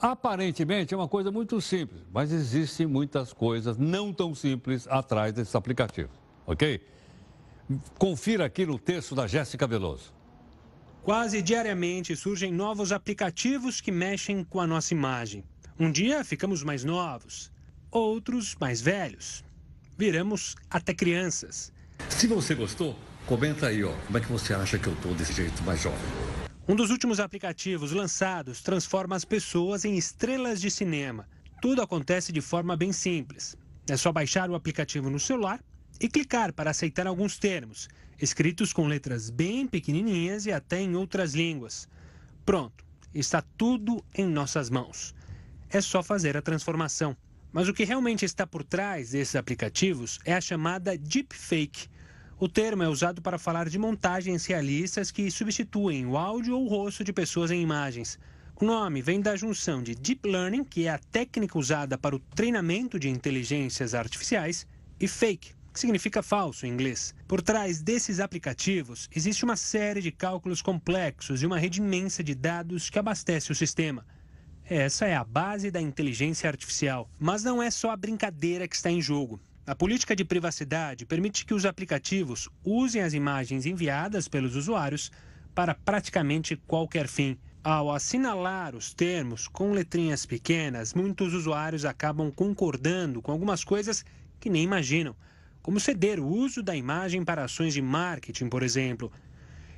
[0.02, 5.56] Aparentemente é uma coisa muito simples, mas existem muitas coisas não tão simples atrás desses
[5.56, 6.12] aplicativos,
[6.46, 6.86] ok?
[7.98, 10.14] Confira aqui no texto da Jéssica Veloso.
[11.02, 15.44] Quase diariamente surgem novos aplicativos que mexem com a nossa imagem.
[15.80, 17.52] Um dia ficamos mais novos,
[17.92, 19.44] outros mais velhos.
[19.98, 21.72] Viramos até crianças.
[22.10, 25.34] Se você gostou, comenta aí, ó, como é que você acha que eu tô desse
[25.34, 26.00] jeito mais jovem.
[26.68, 31.28] Um dos últimos aplicativos lançados transforma as pessoas em estrelas de cinema.
[31.62, 33.56] Tudo acontece de forma bem simples.
[33.90, 35.60] É só baixar o aplicativo no celular
[36.00, 37.88] e clicar para aceitar alguns termos,
[38.22, 41.88] escritos com letras bem pequenininhas e até em outras línguas.
[42.46, 45.16] Pronto, está tudo em nossas mãos.
[45.70, 47.16] É só fazer a transformação.
[47.52, 51.88] Mas o que realmente está por trás desses aplicativos é a chamada deepfake.
[52.38, 56.68] O termo é usado para falar de montagens realistas que substituem o áudio ou o
[56.68, 58.20] rosto de pessoas em imagens.
[58.60, 62.20] O nome vem da junção de deep learning, que é a técnica usada para o
[62.20, 64.68] treinamento de inteligências artificiais,
[65.00, 67.14] e fake, que significa falso em inglês.
[67.28, 72.34] Por trás desses aplicativos existe uma série de cálculos complexos e uma rede imensa de
[72.34, 74.06] dados que abastece o sistema.
[74.64, 77.10] Essa é a base da inteligência artificial.
[77.20, 79.38] Mas não é só a brincadeira que está em jogo.
[79.68, 85.12] A política de privacidade permite que os aplicativos usem as imagens enviadas pelos usuários
[85.54, 87.38] para praticamente qualquer fim.
[87.62, 94.06] Ao assinalar os termos com letrinhas pequenas, muitos usuários acabam concordando com algumas coisas
[94.40, 95.14] que nem imaginam
[95.66, 99.12] como ceder o uso da imagem para ações de marketing, por exemplo.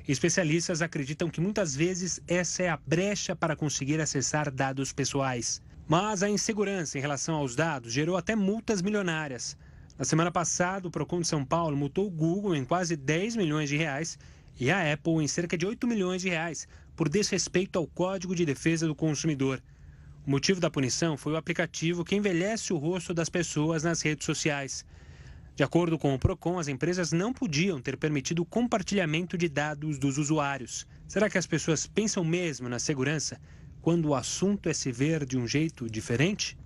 [0.06, 5.62] Especialistas acreditam que muitas vezes essa é a brecha para conseguir acessar dados pessoais.
[5.88, 9.56] Mas a insegurança em relação aos dados gerou até multas milionárias.
[9.98, 13.70] Na semana passada, o Procon de São Paulo multou o Google em quase 10 milhões
[13.70, 14.18] de reais
[14.60, 18.44] e a Apple em cerca de 8 milhões de reais por desrespeito ao Código de
[18.44, 19.62] Defesa do Consumidor.
[20.26, 24.26] O motivo da punição foi o aplicativo que envelhece o rosto das pessoas nas redes
[24.26, 24.84] sociais.
[25.58, 29.98] De acordo com o Procon, as empresas não podiam ter permitido o compartilhamento de dados
[29.98, 30.86] dos usuários.
[31.08, 33.40] Será que as pessoas pensam mesmo na segurança
[33.82, 36.56] quando o assunto é se ver de um jeito diferente?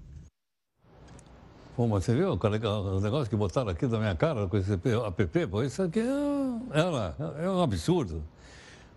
[1.75, 5.47] Pô, mas você viu o negócio que botaram aqui na minha cara com esse app?
[5.47, 8.23] Pô, isso aqui é, é, é um absurdo.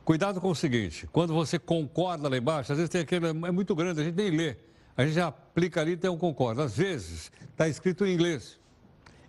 [0.03, 3.73] Cuidado com o seguinte, quando você concorda lá embaixo, às vezes tem aquele, é muito
[3.73, 4.57] grande, a gente nem lê.
[4.97, 6.65] A gente já aplica ali e tem um concorda.
[6.65, 8.59] Às vezes está escrito em inglês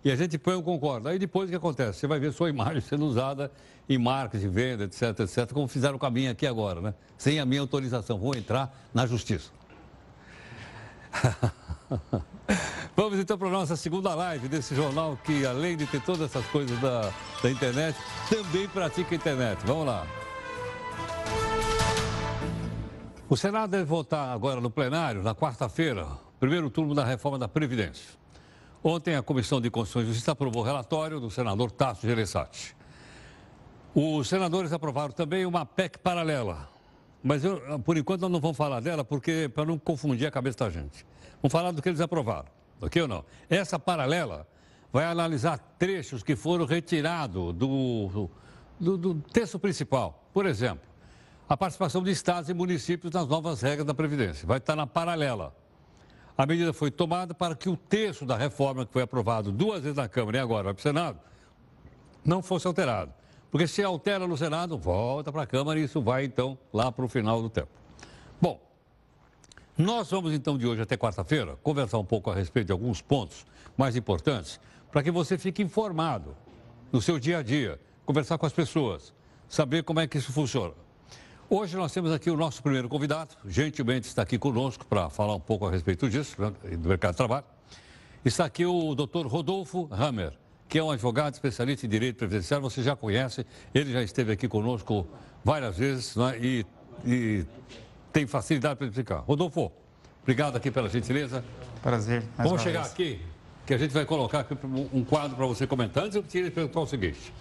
[0.03, 1.09] e a gente põe um concordo.
[1.09, 1.99] Aí depois o que acontece?
[1.99, 3.51] Você vai ver sua imagem sendo usada
[3.89, 6.93] em marketing, venda, etc, etc, como fizeram com a minha aqui agora, né?
[7.17, 8.17] Sem a minha autorização.
[8.17, 9.51] Vou entrar na justiça.
[12.95, 16.45] Vamos então para a nossa segunda live desse jornal que, além de ter todas essas
[16.47, 17.97] coisas da, da internet,
[18.29, 19.59] também pratica a internet.
[19.65, 20.05] Vamos lá.
[23.29, 26.07] O Senado deve votar agora no plenário, na quarta-feira,
[26.39, 28.17] primeiro turno da reforma da Previdência.
[28.83, 32.75] Ontem, a Comissão de Constituição e Justiça aprovou o relatório do senador Tasso Gereissati.
[33.93, 36.69] Os senadores aprovaram também uma PEC paralela.
[37.23, 40.57] Mas, eu, por enquanto, nós não vamos falar dela, porque para não confundir a cabeça
[40.59, 41.05] da gente.
[41.41, 42.47] Vamos falar do que eles aprovaram,
[42.79, 43.25] ok ou não?
[43.49, 44.47] Essa paralela
[44.91, 48.29] vai analisar trechos que foram retirados do,
[48.79, 50.29] do, do texto principal.
[50.33, 50.87] Por exemplo,
[51.49, 54.47] a participação de estados e municípios nas novas regras da Previdência.
[54.47, 55.55] Vai estar na paralela.
[56.37, 59.97] A medida foi tomada para que o texto da reforma, que foi aprovado duas vezes
[59.97, 61.19] na Câmara e agora vai para o Senado,
[62.23, 63.11] não fosse alterado.
[63.49, 67.03] Porque se altera no Senado, volta para a Câmara e isso vai então lá para
[67.03, 67.69] o final do tempo.
[68.39, 68.61] Bom,
[69.75, 73.43] nós vamos então de hoje até quarta-feira conversar um pouco a respeito de alguns pontos
[73.75, 74.59] mais importantes
[74.91, 76.35] para que você fique informado
[76.91, 79.11] no seu dia a dia, conversar com as pessoas,
[79.49, 80.73] saber como é que isso funciona.
[81.49, 85.39] Hoje nós temos aqui o nosso primeiro convidado, gentilmente está aqui conosco para falar um
[85.39, 87.45] pouco a respeito disso, né, do mercado de trabalho.
[88.25, 90.33] Está aqui o doutor Rodolfo Hammer,
[90.67, 94.45] que é um advogado especialista em direito previdenciário, você já conhece, ele já esteve aqui
[94.45, 95.07] conosco
[95.41, 96.65] várias vezes né, e,
[97.05, 97.45] e,
[98.11, 99.19] tem facilidade para explicar.
[99.19, 99.71] Rodolfo,
[100.23, 101.45] obrigado aqui pela gentileza.
[101.81, 102.23] Prazer.
[102.35, 102.91] Vamos chegar vez.
[102.91, 103.21] aqui,
[103.65, 104.53] que a gente vai colocar aqui
[104.91, 106.03] um quadro para você comentar.
[106.03, 107.31] Antes eu queria perguntar o seguinte.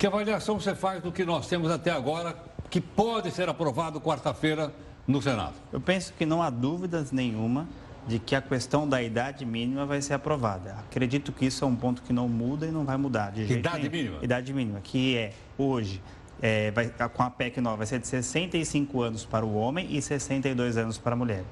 [0.00, 2.34] Que avaliação você faz do que nós temos até agora,
[2.70, 4.72] que pode ser aprovado quarta-feira
[5.06, 5.54] no Senado?
[5.72, 7.68] Eu penso que não há dúvidas nenhuma
[8.06, 10.76] de que a questão da idade mínima vai ser aprovada.
[10.88, 13.32] Acredito que isso é um ponto que não muda e não vai mudar.
[13.32, 14.18] De idade mínima?
[14.22, 16.00] Idade mínima, que é hoje
[16.40, 20.00] é, vai, com a PEC nova, vai ser de 65 anos para o homem e
[20.00, 21.44] 62 anos para a mulher.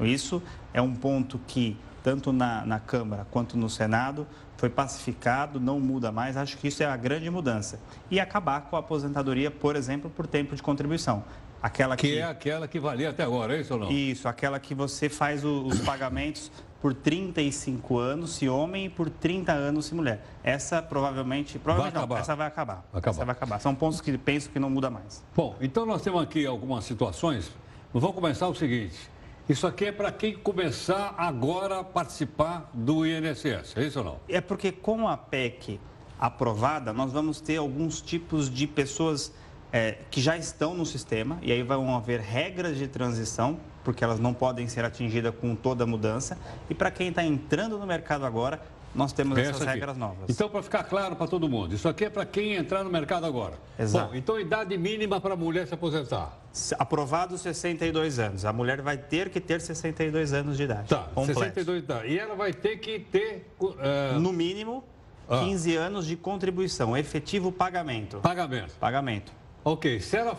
[0.00, 0.42] Isso
[0.72, 4.26] é um ponto que, tanto na, na Câmara quanto no Senado,
[4.60, 6.36] foi pacificado, não muda mais.
[6.36, 7.80] Acho que isso é a grande mudança.
[8.10, 11.24] E acabar com a aposentadoria, por exemplo, por tempo de contribuição.
[11.62, 13.90] Aquela que, que é aquela que valia até agora, é isso ou não?
[13.90, 19.50] Isso, aquela que você faz os pagamentos por 35 anos se homem e por 30
[19.52, 20.22] anos se mulher.
[20.44, 22.84] Essa provavelmente, provavelmente vai não, essa vai acabar.
[22.92, 23.10] vai acabar.
[23.10, 23.58] Essa vai acabar.
[23.60, 25.24] São pontos que penso que não muda mais.
[25.34, 27.50] Bom, então nós temos aqui algumas situações.
[27.92, 29.10] Vamos começar o seguinte.
[29.48, 34.20] Isso aqui é para quem começar agora a participar do INSS, é isso ou não?
[34.28, 35.80] É porque com a PEC
[36.18, 39.32] aprovada, nós vamos ter alguns tipos de pessoas
[39.72, 44.20] é, que já estão no sistema, e aí vão haver regras de transição, porque elas
[44.20, 46.36] não podem ser atingidas com toda a mudança.
[46.68, 48.60] E para quem está entrando no mercado agora,
[48.94, 49.72] nós temos Essa essas aqui.
[49.72, 50.28] regras novas.
[50.28, 53.24] Então, para ficar claro para todo mundo, isso aqui é para quem entrar no mercado
[53.24, 53.54] agora.
[53.78, 54.10] Exato.
[54.10, 56.38] Bom, então, idade mínima para a mulher se aposentar?
[56.78, 58.44] Aprovado 62 anos.
[58.44, 60.88] A mulher vai ter que ter 62 anos de idade.
[60.88, 61.40] Tá, completo.
[61.40, 62.04] 62 tá.
[62.04, 63.54] E ela vai ter que ter...
[63.60, 64.18] Uh...
[64.18, 64.82] No mínimo,
[65.28, 65.80] 15 ah.
[65.82, 68.18] anos de contribuição, efetivo pagamento.
[68.18, 68.74] Pagamento.
[68.80, 69.32] Pagamento.
[69.64, 70.36] Ok, se ela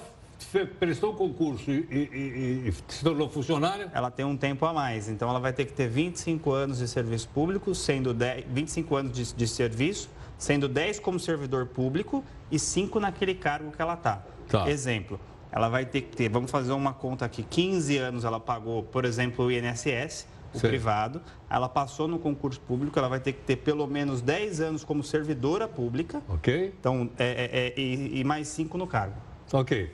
[0.79, 3.89] prestou o concurso e, e, e, se tornou funcionária?
[3.93, 6.87] Ela tem um tempo a mais, então ela vai ter que ter 25 anos de
[6.87, 12.57] serviço público, sendo 10, 25 anos de, de serviço, sendo 10 como servidor público e
[12.57, 14.23] 5 naquele cargo que ela está.
[14.47, 14.69] Tá.
[14.69, 15.19] Exemplo,
[15.51, 19.05] ela vai ter que ter, vamos fazer uma conta aqui, 15 anos ela pagou, por
[19.05, 20.67] exemplo, o INSS, o Sim.
[20.67, 24.83] privado, ela passou no concurso público, ela vai ter que ter pelo menos 10 anos
[24.83, 26.21] como servidora pública.
[26.27, 26.73] Ok.
[26.79, 29.15] Então, é, é, é e, e, mais 5 no cargo.
[29.53, 29.91] Ok.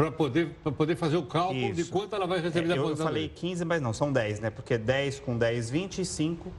[0.00, 1.74] Para poder, poder fazer o cálculo isso.
[1.74, 4.50] de quanto ela vai receber é, da Eu falei 15, mas não, são 10, né?
[4.50, 6.50] Porque 10 com 10, 25,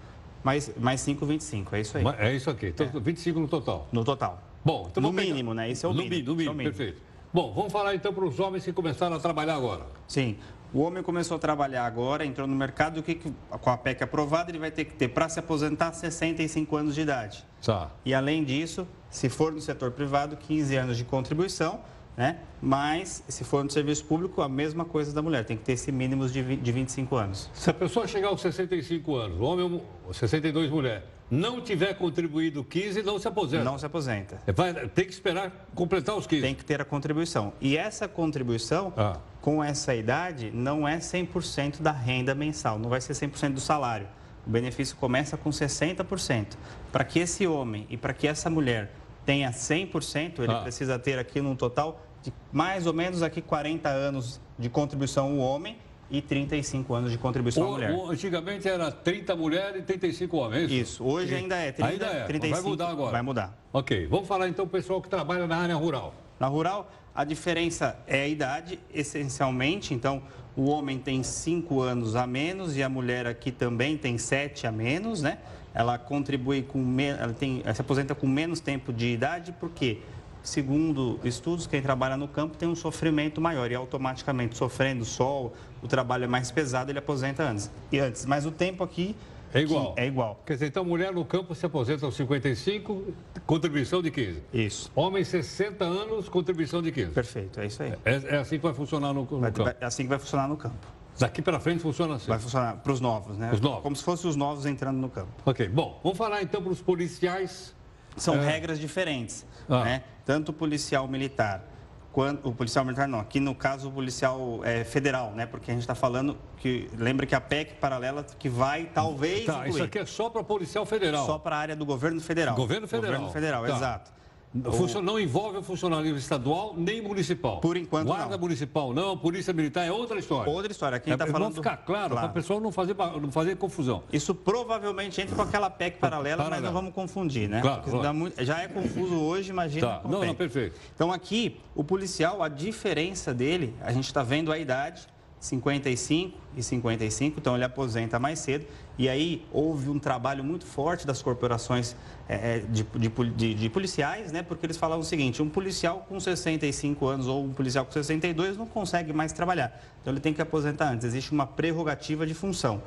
[0.44, 1.76] mais, mais 5, 25.
[1.76, 2.04] É isso aí.
[2.20, 2.68] É isso aqui.
[2.68, 3.00] Então, é.
[3.00, 3.88] 25 no total.
[3.92, 4.42] No total.
[4.64, 5.54] Bom, então No mínimo, pegar...
[5.56, 5.72] né?
[5.72, 6.30] Esse é o no mínimo.
[6.30, 7.02] No mínimo, é mínimo, perfeito.
[7.34, 9.86] Bom, vamos falar então para os homens que começaram a trabalhar agora.
[10.08, 10.38] Sim.
[10.74, 14.04] O homem começou a trabalhar agora, entrou no mercado, o que, que com a PEC
[14.04, 17.46] aprovada ele vai ter que ter para se aposentar 65 anos de idade.
[17.62, 17.92] Tá.
[18.06, 21.82] E além disso, se for no setor privado, 15 anos de contribuição,
[22.16, 22.38] né?
[22.62, 25.92] Mas se for no serviço público, a mesma coisa da mulher, tem que ter esse
[25.92, 27.50] mínimo de, 20, de 25 anos.
[27.54, 29.82] Se a pessoa chegar aos 65 anos, o homem,
[30.12, 33.64] 62 mulher, não tiver contribuído 15, não se aposenta.
[33.64, 34.42] Não se aposenta.
[34.46, 36.42] É, vai, tem que esperar completar os 15.
[36.42, 37.54] Tem que ter a contribuição.
[37.62, 39.18] E essa contribuição, ah.
[39.40, 44.08] com essa idade, não é 100% da renda mensal, não vai ser 100% do salário.
[44.46, 46.58] O benefício começa com 60%.
[46.92, 48.92] Para que esse homem e para que essa mulher
[49.26, 50.62] tenha 100%, ele ah.
[50.62, 55.40] precisa ter aqui num total de mais ou menos aqui 40 anos de contribuição o
[55.40, 55.78] homem
[56.10, 57.92] e 35 anos de contribuição o, mulher.
[57.92, 60.72] O, antigamente era 30 mulheres e 35 homens.
[60.72, 62.26] É isso, hoje ainda é 30, ainda é.
[62.26, 62.62] 35.
[62.62, 63.12] Vai mudar agora.
[63.12, 63.58] Vai mudar.
[63.72, 66.14] Ok, vamos falar então o pessoal que trabalha na área rural.
[66.40, 69.94] Na rural, a diferença é a idade, essencialmente.
[69.94, 70.22] Então,
[70.56, 74.72] o homem tem 5 anos a menos e a mulher aqui também tem 7 a
[74.72, 75.38] menos, né?
[75.74, 76.84] Ela contribui com...
[77.00, 79.52] Ela, tem, ela se aposenta com menos tempo de idade?
[79.54, 80.00] Porque
[80.44, 85.88] segundo estudos, quem trabalha no campo tem um sofrimento maior e automaticamente sofrendo sol, o
[85.88, 87.70] trabalho é mais pesado, ele aposenta antes.
[87.92, 89.16] E antes, mas o tempo aqui
[89.54, 89.94] é igual.
[89.98, 90.42] É igual.
[90.46, 93.14] Quer dizer, então mulher no campo se aposenta aos 55,
[93.46, 94.42] contribuição de 15.
[94.54, 94.92] Isso.
[94.96, 97.12] Homem 60 anos, contribuição de 15.
[97.12, 97.94] Perfeito, é isso aí.
[98.06, 99.76] É, é assim que vai funcionar no, no vai, campo.
[99.80, 100.88] É assim que vai funcionar no campo.
[101.20, 102.28] Daqui para frente funciona assim.
[102.28, 103.52] Vai funcionar para os novos, né?
[103.54, 103.84] Os novos.
[103.84, 105.32] Como se fossem os novos entrando no campo.
[105.46, 107.74] Ok, bom, vamos falar então para os policiais.
[108.18, 108.46] São é...
[108.46, 109.46] regras diferentes.
[109.70, 109.84] Ah.
[109.84, 110.04] Né?
[110.26, 111.66] Tanto o policial militar
[112.12, 115.46] quanto o policial militar não, aqui no caso o policial é, federal, né?
[115.46, 119.54] Porque a gente está falando que lembra que a PEC paralela que vai talvez tá,
[119.54, 119.70] incluir.
[119.70, 121.26] isso aqui é só para policial federal.
[121.26, 122.56] Só para a área do governo federal.
[122.56, 123.12] Governo federal.
[123.14, 123.76] Governo federal, tá.
[123.76, 124.12] exato.
[124.54, 127.62] Não envolve o funcionalismo estadual nem municipal.
[127.62, 128.40] Por enquanto Guarda não.
[128.40, 130.52] municipal não, polícia militar é outra história.
[130.52, 131.00] Outra história.
[131.00, 131.54] Quem está é, falando...
[131.54, 132.16] Vamos ficar claro, claro.
[132.16, 134.04] para a pessoa não fazer, não fazer confusão.
[134.12, 137.62] Isso provavelmente entra com aquela PEC paralela, mas não vamos confundir, né?
[137.62, 138.14] Claro, claro.
[138.14, 138.44] Muito...
[138.44, 140.02] Já é confuso hoje, imagina tá.
[140.04, 140.78] Não, não, perfeito.
[140.94, 145.08] Então aqui, o policial, a diferença dele, a gente está vendo a idade,
[145.40, 148.66] 55 e 55, então ele aposenta mais cedo.
[149.02, 151.96] E aí houve um trabalho muito forte das corporações
[152.30, 154.44] é, de, de, de, de, policiais, né?
[154.44, 158.58] Porque eles falavam o seguinte: um policial com 65 anos ou um policial com 62
[158.58, 159.76] não consegue mais trabalhar.
[160.00, 161.04] Então ele tem que aposentar antes.
[161.04, 162.80] Existe uma prerrogativa de função.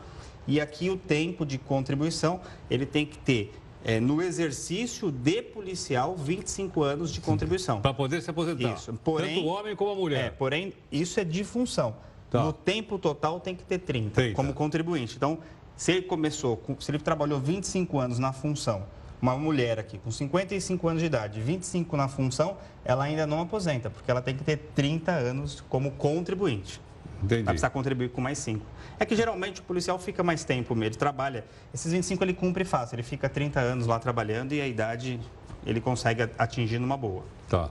[0.47, 2.41] E aqui o tempo de contribuição
[2.71, 3.53] ele tem que ter
[3.85, 7.81] é, no exercício de policial 25 anos de contribuição.
[7.81, 8.73] Para poder se aposentar.
[8.73, 8.93] Isso.
[9.03, 10.27] Porém, Tanto o homem como a mulher.
[10.27, 11.97] É, porém, isso é de função.
[12.31, 12.43] Tá.
[12.43, 15.17] No tempo total tem que ter 30, 30, como contribuinte.
[15.17, 15.39] Então,
[15.77, 18.85] se ele começou, se ele trabalhou 25 anos na função
[19.25, 23.89] uma mulher aqui com 55 anos de idade, 25 na função, ela ainda não aposenta,
[23.89, 26.79] porque ela tem que ter 30 anos como contribuinte.
[27.23, 27.43] Entendi.
[27.43, 28.65] Vai precisar contribuir com mais 5.
[28.99, 31.43] É que geralmente o policial fica mais tempo, ele trabalha.
[31.73, 35.19] Esses 25 ele cumpre fácil, ele fica 30 anos lá trabalhando e a idade
[35.65, 37.25] ele consegue atingir numa boa.
[37.49, 37.71] Tá.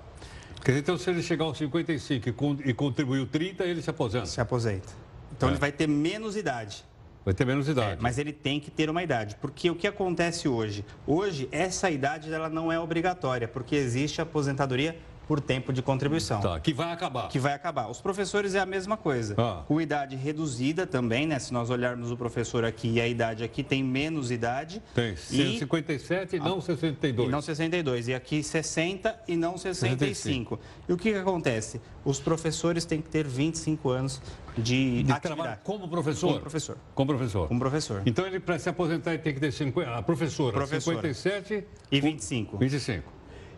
[0.63, 3.89] Quer dizer, então, se ele chegar aos 55 e, con e contribuiu 30, ele se
[3.91, 4.25] aposenta?
[4.25, 4.89] Se aposenta.
[5.35, 5.51] Então, É.
[5.51, 6.83] ele vai ter menos idade.
[7.25, 7.99] Vai ter menos idade.
[7.99, 9.35] É, mas ele tem que ter uma idade.
[9.39, 10.85] Porque o que acontece hoje?
[11.07, 14.97] Hoje, essa idade ela não é obrigatória, porque existe a aposentadoria
[15.27, 16.41] por tempo de contribuição.
[16.41, 17.29] Tá, que vai acabar.
[17.29, 17.89] Que vai acabar.
[17.89, 19.35] Os professores é a mesma coisa.
[19.37, 19.63] Ah.
[19.67, 21.39] Com idade reduzida também, né?
[21.39, 24.81] Se nós olharmos o professor aqui e a idade aqui, tem menos idade.
[24.93, 27.27] Tem E- 57 e não 62.
[27.27, 28.07] e não 62.
[28.07, 30.59] E aqui 60 e não 65.
[30.87, 31.79] E o que, que acontece?
[32.03, 34.21] Os professores têm que ter 25 anos
[34.57, 34.61] de,
[35.03, 35.21] De atividade.
[35.21, 36.27] trabalho como professor?
[36.27, 36.77] Como professor.
[36.93, 37.47] Como professor.
[37.47, 38.01] Como professor.
[38.05, 39.89] Então, ele para se aposentar, ele tem que ter 50...
[39.95, 40.97] A professora, Professora.
[40.97, 42.57] 57 E 25.
[42.57, 43.11] 25.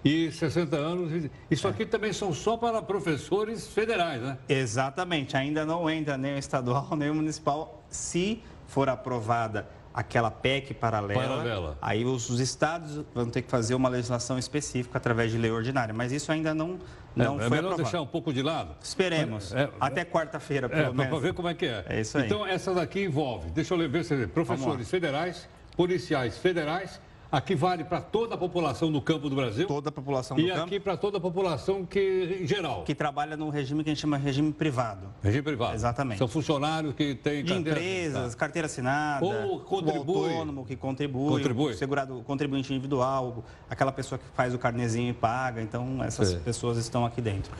[0.05, 1.29] E 60 anos.
[1.49, 4.37] Isso aqui também são só para professores federais, né?
[4.47, 5.35] Exatamente.
[5.35, 7.83] Ainda não entra nem o estadual, nem o municipal.
[7.89, 11.77] Se for aprovada aquela PEC paralela, Paralela.
[11.81, 15.93] aí os, os estados vão ter que fazer uma legislação específica através de lei ordinária.
[15.93, 16.77] Mas isso ainda não,
[17.15, 17.83] não é, é foi melhor aprovado.
[17.83, 18.75] deixar um pouco de lado.
[18.83, 19.53] Esperemos.
[19.53, 21.21] É, é, Até quarta-feira, É, pelo para menos.
[21.21, 21.83] ver como é que é.
[21.87, 22.25] É isso aí.
[22.25, 26.99] Então, essa daqui envolve, deixa eu ver, você vê, professores federais, policiais federais,
[27.31, 29.67] aqui vale para toda a população do campo do Brasil.
[29.67, 32.83] Toda a população do E campo aqui para toda a população que, em geral.
[32.83, 35.07] que trabalha num regime que a gente chama regime privado.
[35.21, 35.75] Regime privado.
[35.75, 36.17] Exatamente.
[36.17, 40.15] São funcionários que têm De carteira- empresas, carteira assinada, Ou contribui.
[40.15, 41.73] o autônomo que contribui, Contribui.
[41.73, 45.61] segurado, contribuinte individual, aquela pessoa que faz o carnezinho e paga.
[45.61, 46.39] Então, essas Sim.
[46.39, 47.51] pessoas estão aqui dentro.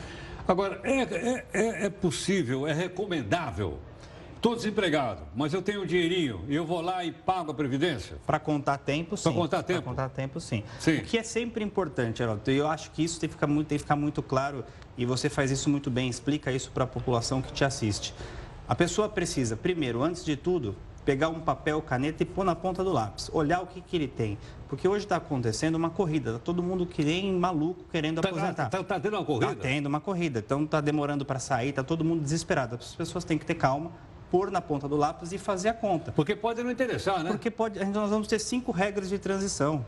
[0.48, 3.80] Agora, é, é, é, é possível, é recomendável.
[4.46, 8.18] Estou desempregado, mas eu tenho um dinheirinho e eu vou lá e pago a Previdência?
[8.28, 9.34] Para contar tempo, sim.
[9.34, 9.82] contar tempo?
[9.82, 10.64] Para contar tempo, sim.
[10.80, 10.98] Sim.
[10.98, 13.68] O que é sempre importante, Geraldo, e eu acho que isso tem que, ficar muito,
[13.68, 14.64] tem que ficar muito claro
[14.96, 18.14] e você faz isso muito bem, explica isso para a população que te assiste.
[18.68, 22.84] A pessoa precisa, primeiro, antes de tudo, pegar um papel, caneta e pôr na ponta
[22.84, 24.38] do lápis, olhar o que, que ele tem.
[24.70, 28.70] Porque hoje está acontecendo uma corrida, está todo mundo que nem maluco querendo Tá, aposentar.
[28.70, 29.54] tá, tá tendo uma corrida?
[29.54, 32.76] Está tendo uma corrida, então está demorando para sair, está todo mundo desesperado.
[32.76, 33.92] As pessoas têm que ter calma,
[34.32, 36.12] pôr na ponta do lápis e fazer a conta.
[36.12, 37.32] Porque pode não interessar, né?
[37.32, 39.86] Porque pode, gente- nós vamos ter cinco regras de transição.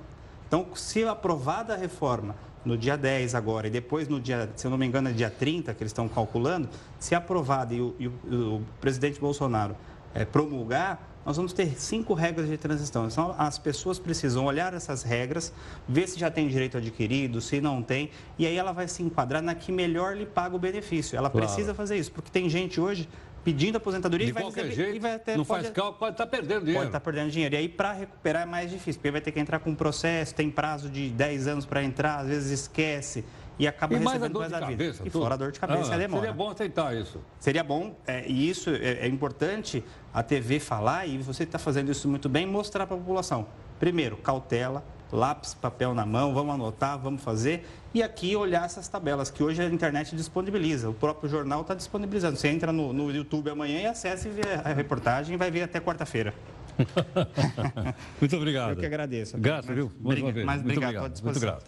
[0.47, 4.71] Então, se aprovada a reforma no dia 10 agora e depois no dia, se eu
[4.71, 6.69] não me engano, é dia 30 que eles estão calculando,
[6.99, 8.11] se aprovada e o, e o-
[8.57, 9.75] o presidente Bolsonaro
[10.15, 13.05] eh, promulgar, nós vamos ter cinco regras de transição.
[13.07, 15.51] Então, as pessoas precisam olhar essas regras,
[15.87, 18.09] ver se já tem direito adquirido, se não tem,
[18.39, 21.17] e aí ela vai se enquadrar na que melhor lhe paga o benefício.
[21.17, 21.45] Ela Claro.
[21.45, 23.09] precisa fazer isso, porque tem gente hoje
[23.47, 25.97] pedindo aposentadoria De e vai qualquer receber- jeito, e vai até não pode- faz cálculo,
[25.99, 26.79] pode estar perdendo dinheiro.
[26.79, 27.55] Pode estar perdendo dinheiro.
[27.55, 30.35] E aí, para recuperar é mais difícil, porque vai ter que entrar com um processo,
[30.35, 33.23] tem prazo de 10 anos para entrar, às vezes esquece
[33.57, 34.71] e acaba E mais a recebendo dor de da vida.
[34.71, 35.03] cabeça.
[35.05, 35.21] E tudo.
[35.21, 36.21] fora a dor de cabeça, Ah, é demora.
[36.23, 37.21] Seria bom tentar isso.
[37.39, 39.81] Seria bom, é, e isso é, é importante
[40.13, 43.47] a TV falar, e você está fazendo isso muito bem, mostrar para a população.
[43.79, 47.65] Primeiro, cautela, lápis, papel na mão, vamos anotar, vamos fazer.
[47.93, 52.37] E aqui olhar essas tabelas, que hoje a internet disponibiliza, o próprio jornal está disponibilizando.
[52.37, 55.63] Você entra no, no YouTube amanhã e acessa e vê a reportagem e vai ver
[55.63, 56.33] até quarta-feira.
[58.19, 58.71] Muito obrigado.
[58.71, 59.37] Eu que agradeço.
[59.37, 59.91] Grato, viu?
[59.99, 60.45] Mais Briga- uma vez.
[60.45, 61.65] mas Muito obrigado, Muito grato.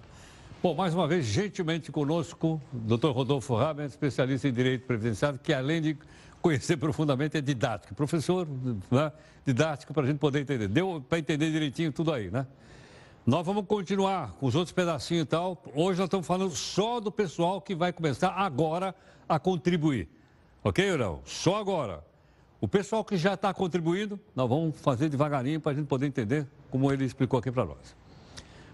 [0.62, 3.12] Bom, mais uma vez, gentilmente conosco, Dr.
[3.12, 5.98] Rodolfo Raben, especialista em Direito Previdenciário, que além de
[6.42, 7.96] conhecer profundamente, é didático.
[7.96, 8.48] Professor,
[8.92, 9.12] né?
[9.46, 10.68] didático para a gente poder entender.
[10.68, 12.46] Deu para entender direitinho tudo aí, né?
[13.30, 15.62] Nós vamos continuar com os outros pedacinhos e tal.
[15.76, 18.96] Hoje nós estamos falando só do pessoal que vai começar agora
[19.28, 20.10] a contribuir.
[20.64, 21.22] Ok, Eurão?
[21.26, 22.04] Só agora.
[22.60, 26.48] O pessoal que já está contribuindo, nós vamos fazer devagarinho para a gente poder entender
[26.72, 27.96] como ele explicou aqui para nós.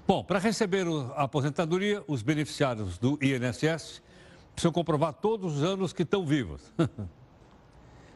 [0.07, 0.87] Bom, para receber
[1.17, 4.01] a aposentadoria, os beneficiários do INSS
[4.53, 6.61] precisam comprovar todos os anos que estão vivos.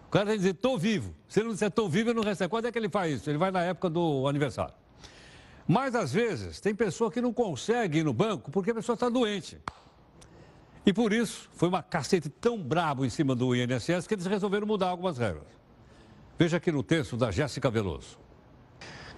[0.07, 1.13] O cara tem que dizer, estou vivo.
[1.27, 2.49] Se ele não disser estou vivo, ele não recebe.
[2.49, 3.29] Quando é que ele faz isso?
[3.29, 4.73] Ele vai na época do aniversário.
[5.71, 9.07] Mas, às vezes, tem pessoa que não consegue ir no banco porque a pessoa está
[9.07, 9.61] doente.
[10.83, 14.65] E por isso, foi uma cacete tão brabo em cima do INSS que eles resolveram
[14.65, 15.45] mudar algumas regras.
[16.39, 18.17] Veja aqui no texto da Jéssica Veloso.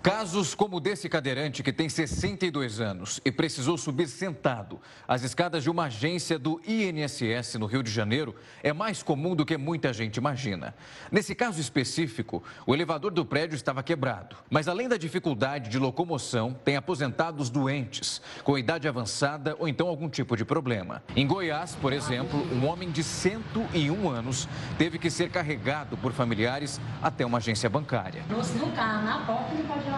[0.01, 5.61] Casos como o desse cadeirante que tem 62 anos e precisou subir sentado as escadas
[5.61, 9.93] de uma agência do INSS no Rio de Janeiro é mais comum do que muita
[9.93, 10.73] gente imagina.
[11.11, 14.35] Nesse caso específico, o elevador do prédio estava quebrado.
[14.49, 20.09] Mas além da dificuldade de locomoção, tem aposentados doentes, com idade avançada ou então algum
[20.09, 21.03] tipo de problema.
[21.15, 24.49] Em Goiás, por exemplo, um homem de 101 anos
[24.79, 28.23] teve que ser carregado por familiares até uma agência bancária.
[28.27, 29.90] No carro, na porta,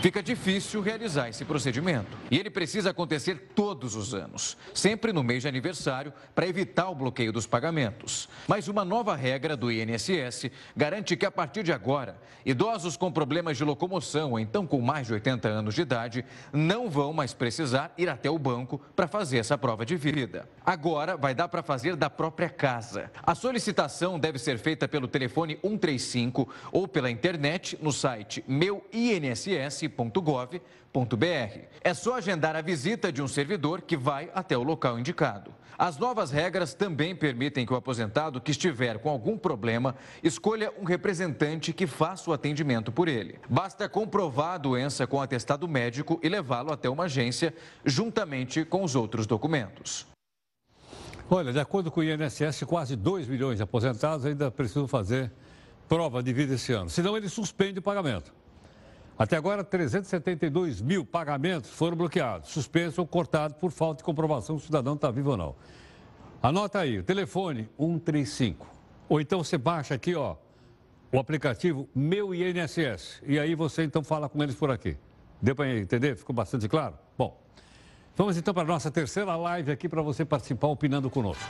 [0.00, 5.42] Fica difícil realizar esse procedimento e ele precisa acontecer todos os anos, sempre no mês
[5.42, 8.26] de aniversário, para evitar o bloqueio dos pagamentos.
[8.48, 13.58] Mas uma nova regra do INSS garante que a partir de agora, idosos com problemas
[13.58, 17.92] de locomoção, ou então com mais de 80 anos de idade, não vão mais precisar
[17.98, 20.48] ir até o banco para fazer essa prova de vida.
[20.64, 23.12] Agora vai dar para fazer da própria casa.
[23.22, 28.42] A solicitação deve ser feita pelo telefone 135 ou pela internet no site
[29.18, 30.60] meuinss.gov.br.
[31.82, 35.52] É só agendar a visita de um servidor que vai até o local indicado.
[35.78, 40.84] As novas regras também permitem que o aposentado que estiver com algum problema escolha um
[40.84, 43.40] representante que faça o atendimento por ele.
[43.48, 48.94] Basta comprovar a doença com atestado médico e levá-lo até uma agência, juntamente com os
[48.94, 50.06] outros documentos.
[51.30, 55.32] Olha, de acordo com o INSS, quase 2 milhões de aposentados ainda precisam fazer
[55.88, 58.32] prova de vida esse ano, senão ele suspende o pagamento.
[59.20, 64.64] Até agora, 372 mil pagamentos foram bloqueados, suspensos ou cortados por falta de comprovação se
[64.64, 65.54] o cidadão está vivo ou não.
[66.42, 68.66] Anota aí, o telefone 135.
[69.10, 70.36] Ou então você baixa aqui, ó,
[71.12, 73.20] o aplicativo Meu INSS.
[73.26, 74.96] E aí você então fala com eles por aqui.
[75.42, 76.16] Deu para entender?
[76.16, 76.94] Ficou bastante claro?
[77.18, 77.38] Bom,
[78.16, 81.42] Vamos então para a nossa terceira live aqui para você participar opinando conosco.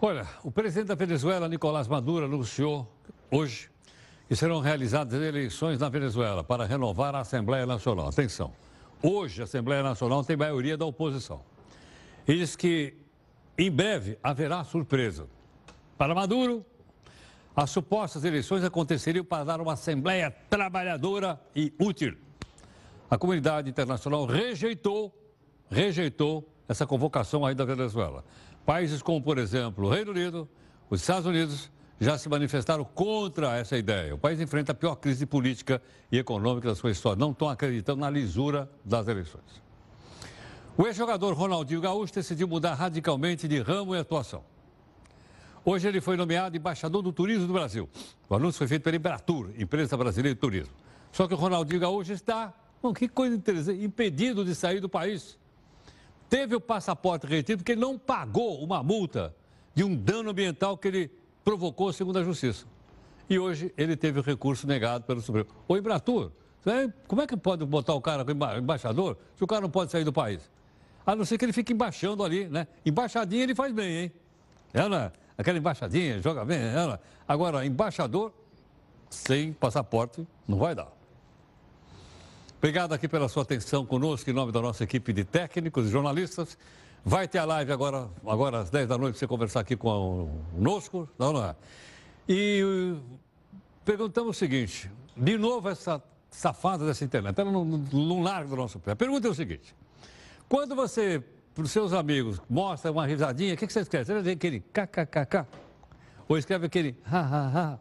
[0.00, 2.86] Olha, o presidente da Venezuela, Nicolás Maduro, anunciou
[3.32, 3.68] hoje
[4.28, 8.06] que serão realizadas eleições na Venezuela para renovar a Assembleia Nacional.
[8.06, 8.52] Atenção,
[9.02, 11.40] hoje a Assembleia Nacional tem maioria da oposição.
[12.28, 12.94] E diz que
[13.58, 15.26] em breve haverá surpresa.
[15.96, 16.64] Para Maduro,
[17.56, 22.16] as supostas eleições aconteceriam para dar uma Assembleia trabalhadora e útil.
[23.10, 25.12] A comunidade internacional rejeitou,
[25.68, 28.22] rejeitou essa convocação aí da Venezuela.
[28.68, 30.46] Países como, por exemplo, o Reino Unido,
[30.90, 34.14] os Estados Unidos, já se manifestaram contra essa ideia.
[34.14, 35.80] O país enfrenta a pior crise política
[36.12, 37.18] e econômica da sua história.
[37.18, 39.62] Não estão acreditando na lisura das eleições.
[40.76, 44.44] O ex-jogador Ronaldinho Gaúcho decidiu mudar radicalmente de ramo e atuação.
[45.64, 47.88] Hoje ele foi nomeado embaixador do turismo do Brasil.
[48.28, 50.74] O anúncio foi feito pela Embratur, empresa brasileira de turismo.
[51.10, 52.52] Só que o Ronaldinho Gaúcho está,
[52.82, 55.37] bom, que coisa interessante, impedido de sair do país.
[56.28, 59.34] Teve o passaporte retido porque ele não pagou uma multa
[59.74, 61.10] de um dano ambiental que ele
[61.44, 62.66] provocou, segundo a Justiça.
[63.30, 65.48] E hoje ele teve o recurso negado pelo Supremo.
[65.66, 66.32] Ô, Embratur,
[67.06, 70.04] como é que pode botar o cara como embaixador se o cara não pode sair
[70.04, 70.50] do país?
[71.06, 72.66] A não ser que ele fique embaixando ali, né?
[72.84, 74.12] Embaixadinha ele faz bem, hein?
[74.74, 75.12] É?
[75.38, 76.60] aquela embaixadinha, joga bem.
[76.60, 77.00] Ela.
[77.26, 78.32] Agora, embaixador
[79.08, 80.97] sem passaporte não vai dar.
[82.58, 86.58] Obrigado aqui pela sua atenção conosco, em nome da nossa equipe de técnicos e jornalistas.
[87.04, 91.08] Vai ter a live agora, agora às 10 da noite, você conversar aqui conosco.
[91.16, 91.54] Não, não é?
[92.28, 92.96] E
[93.84, 96.02] perguntamos o seguinte: de novo, essa
[96.32, 98.90] safada dessa internet, ela não, não larga do nosso pé.
[98.90, 99.72] A pergunta é o seguinte:
[100.48, 101.22] quando você
[101.54, 104.04] para os seus amigos, mostra uma risadinha, o que, que você escreve?
[104.04, 105.46] Você ver aquele kkkk?
[106.28, 107.78] Ou escreve aquele ha, ha, ha.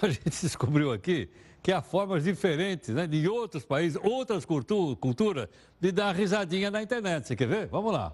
[0.02, 1.30] A gente descobriu aqui
[1.64, 5.48] que há formas diferentes, né, de outros países, outras cultu culturas,
[5.80, 7.26] de dar risadinha na internet.
[7.26, 7.68] Você quer ver?
[7.68, 8.12] Vamos lá.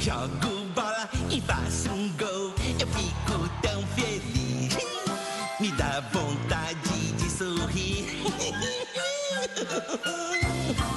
[0.00, 4.78] Jogo bola e faço um gol, eu fico tão feliz.
[5.60, 8.06] Me dá vontade de sorrir.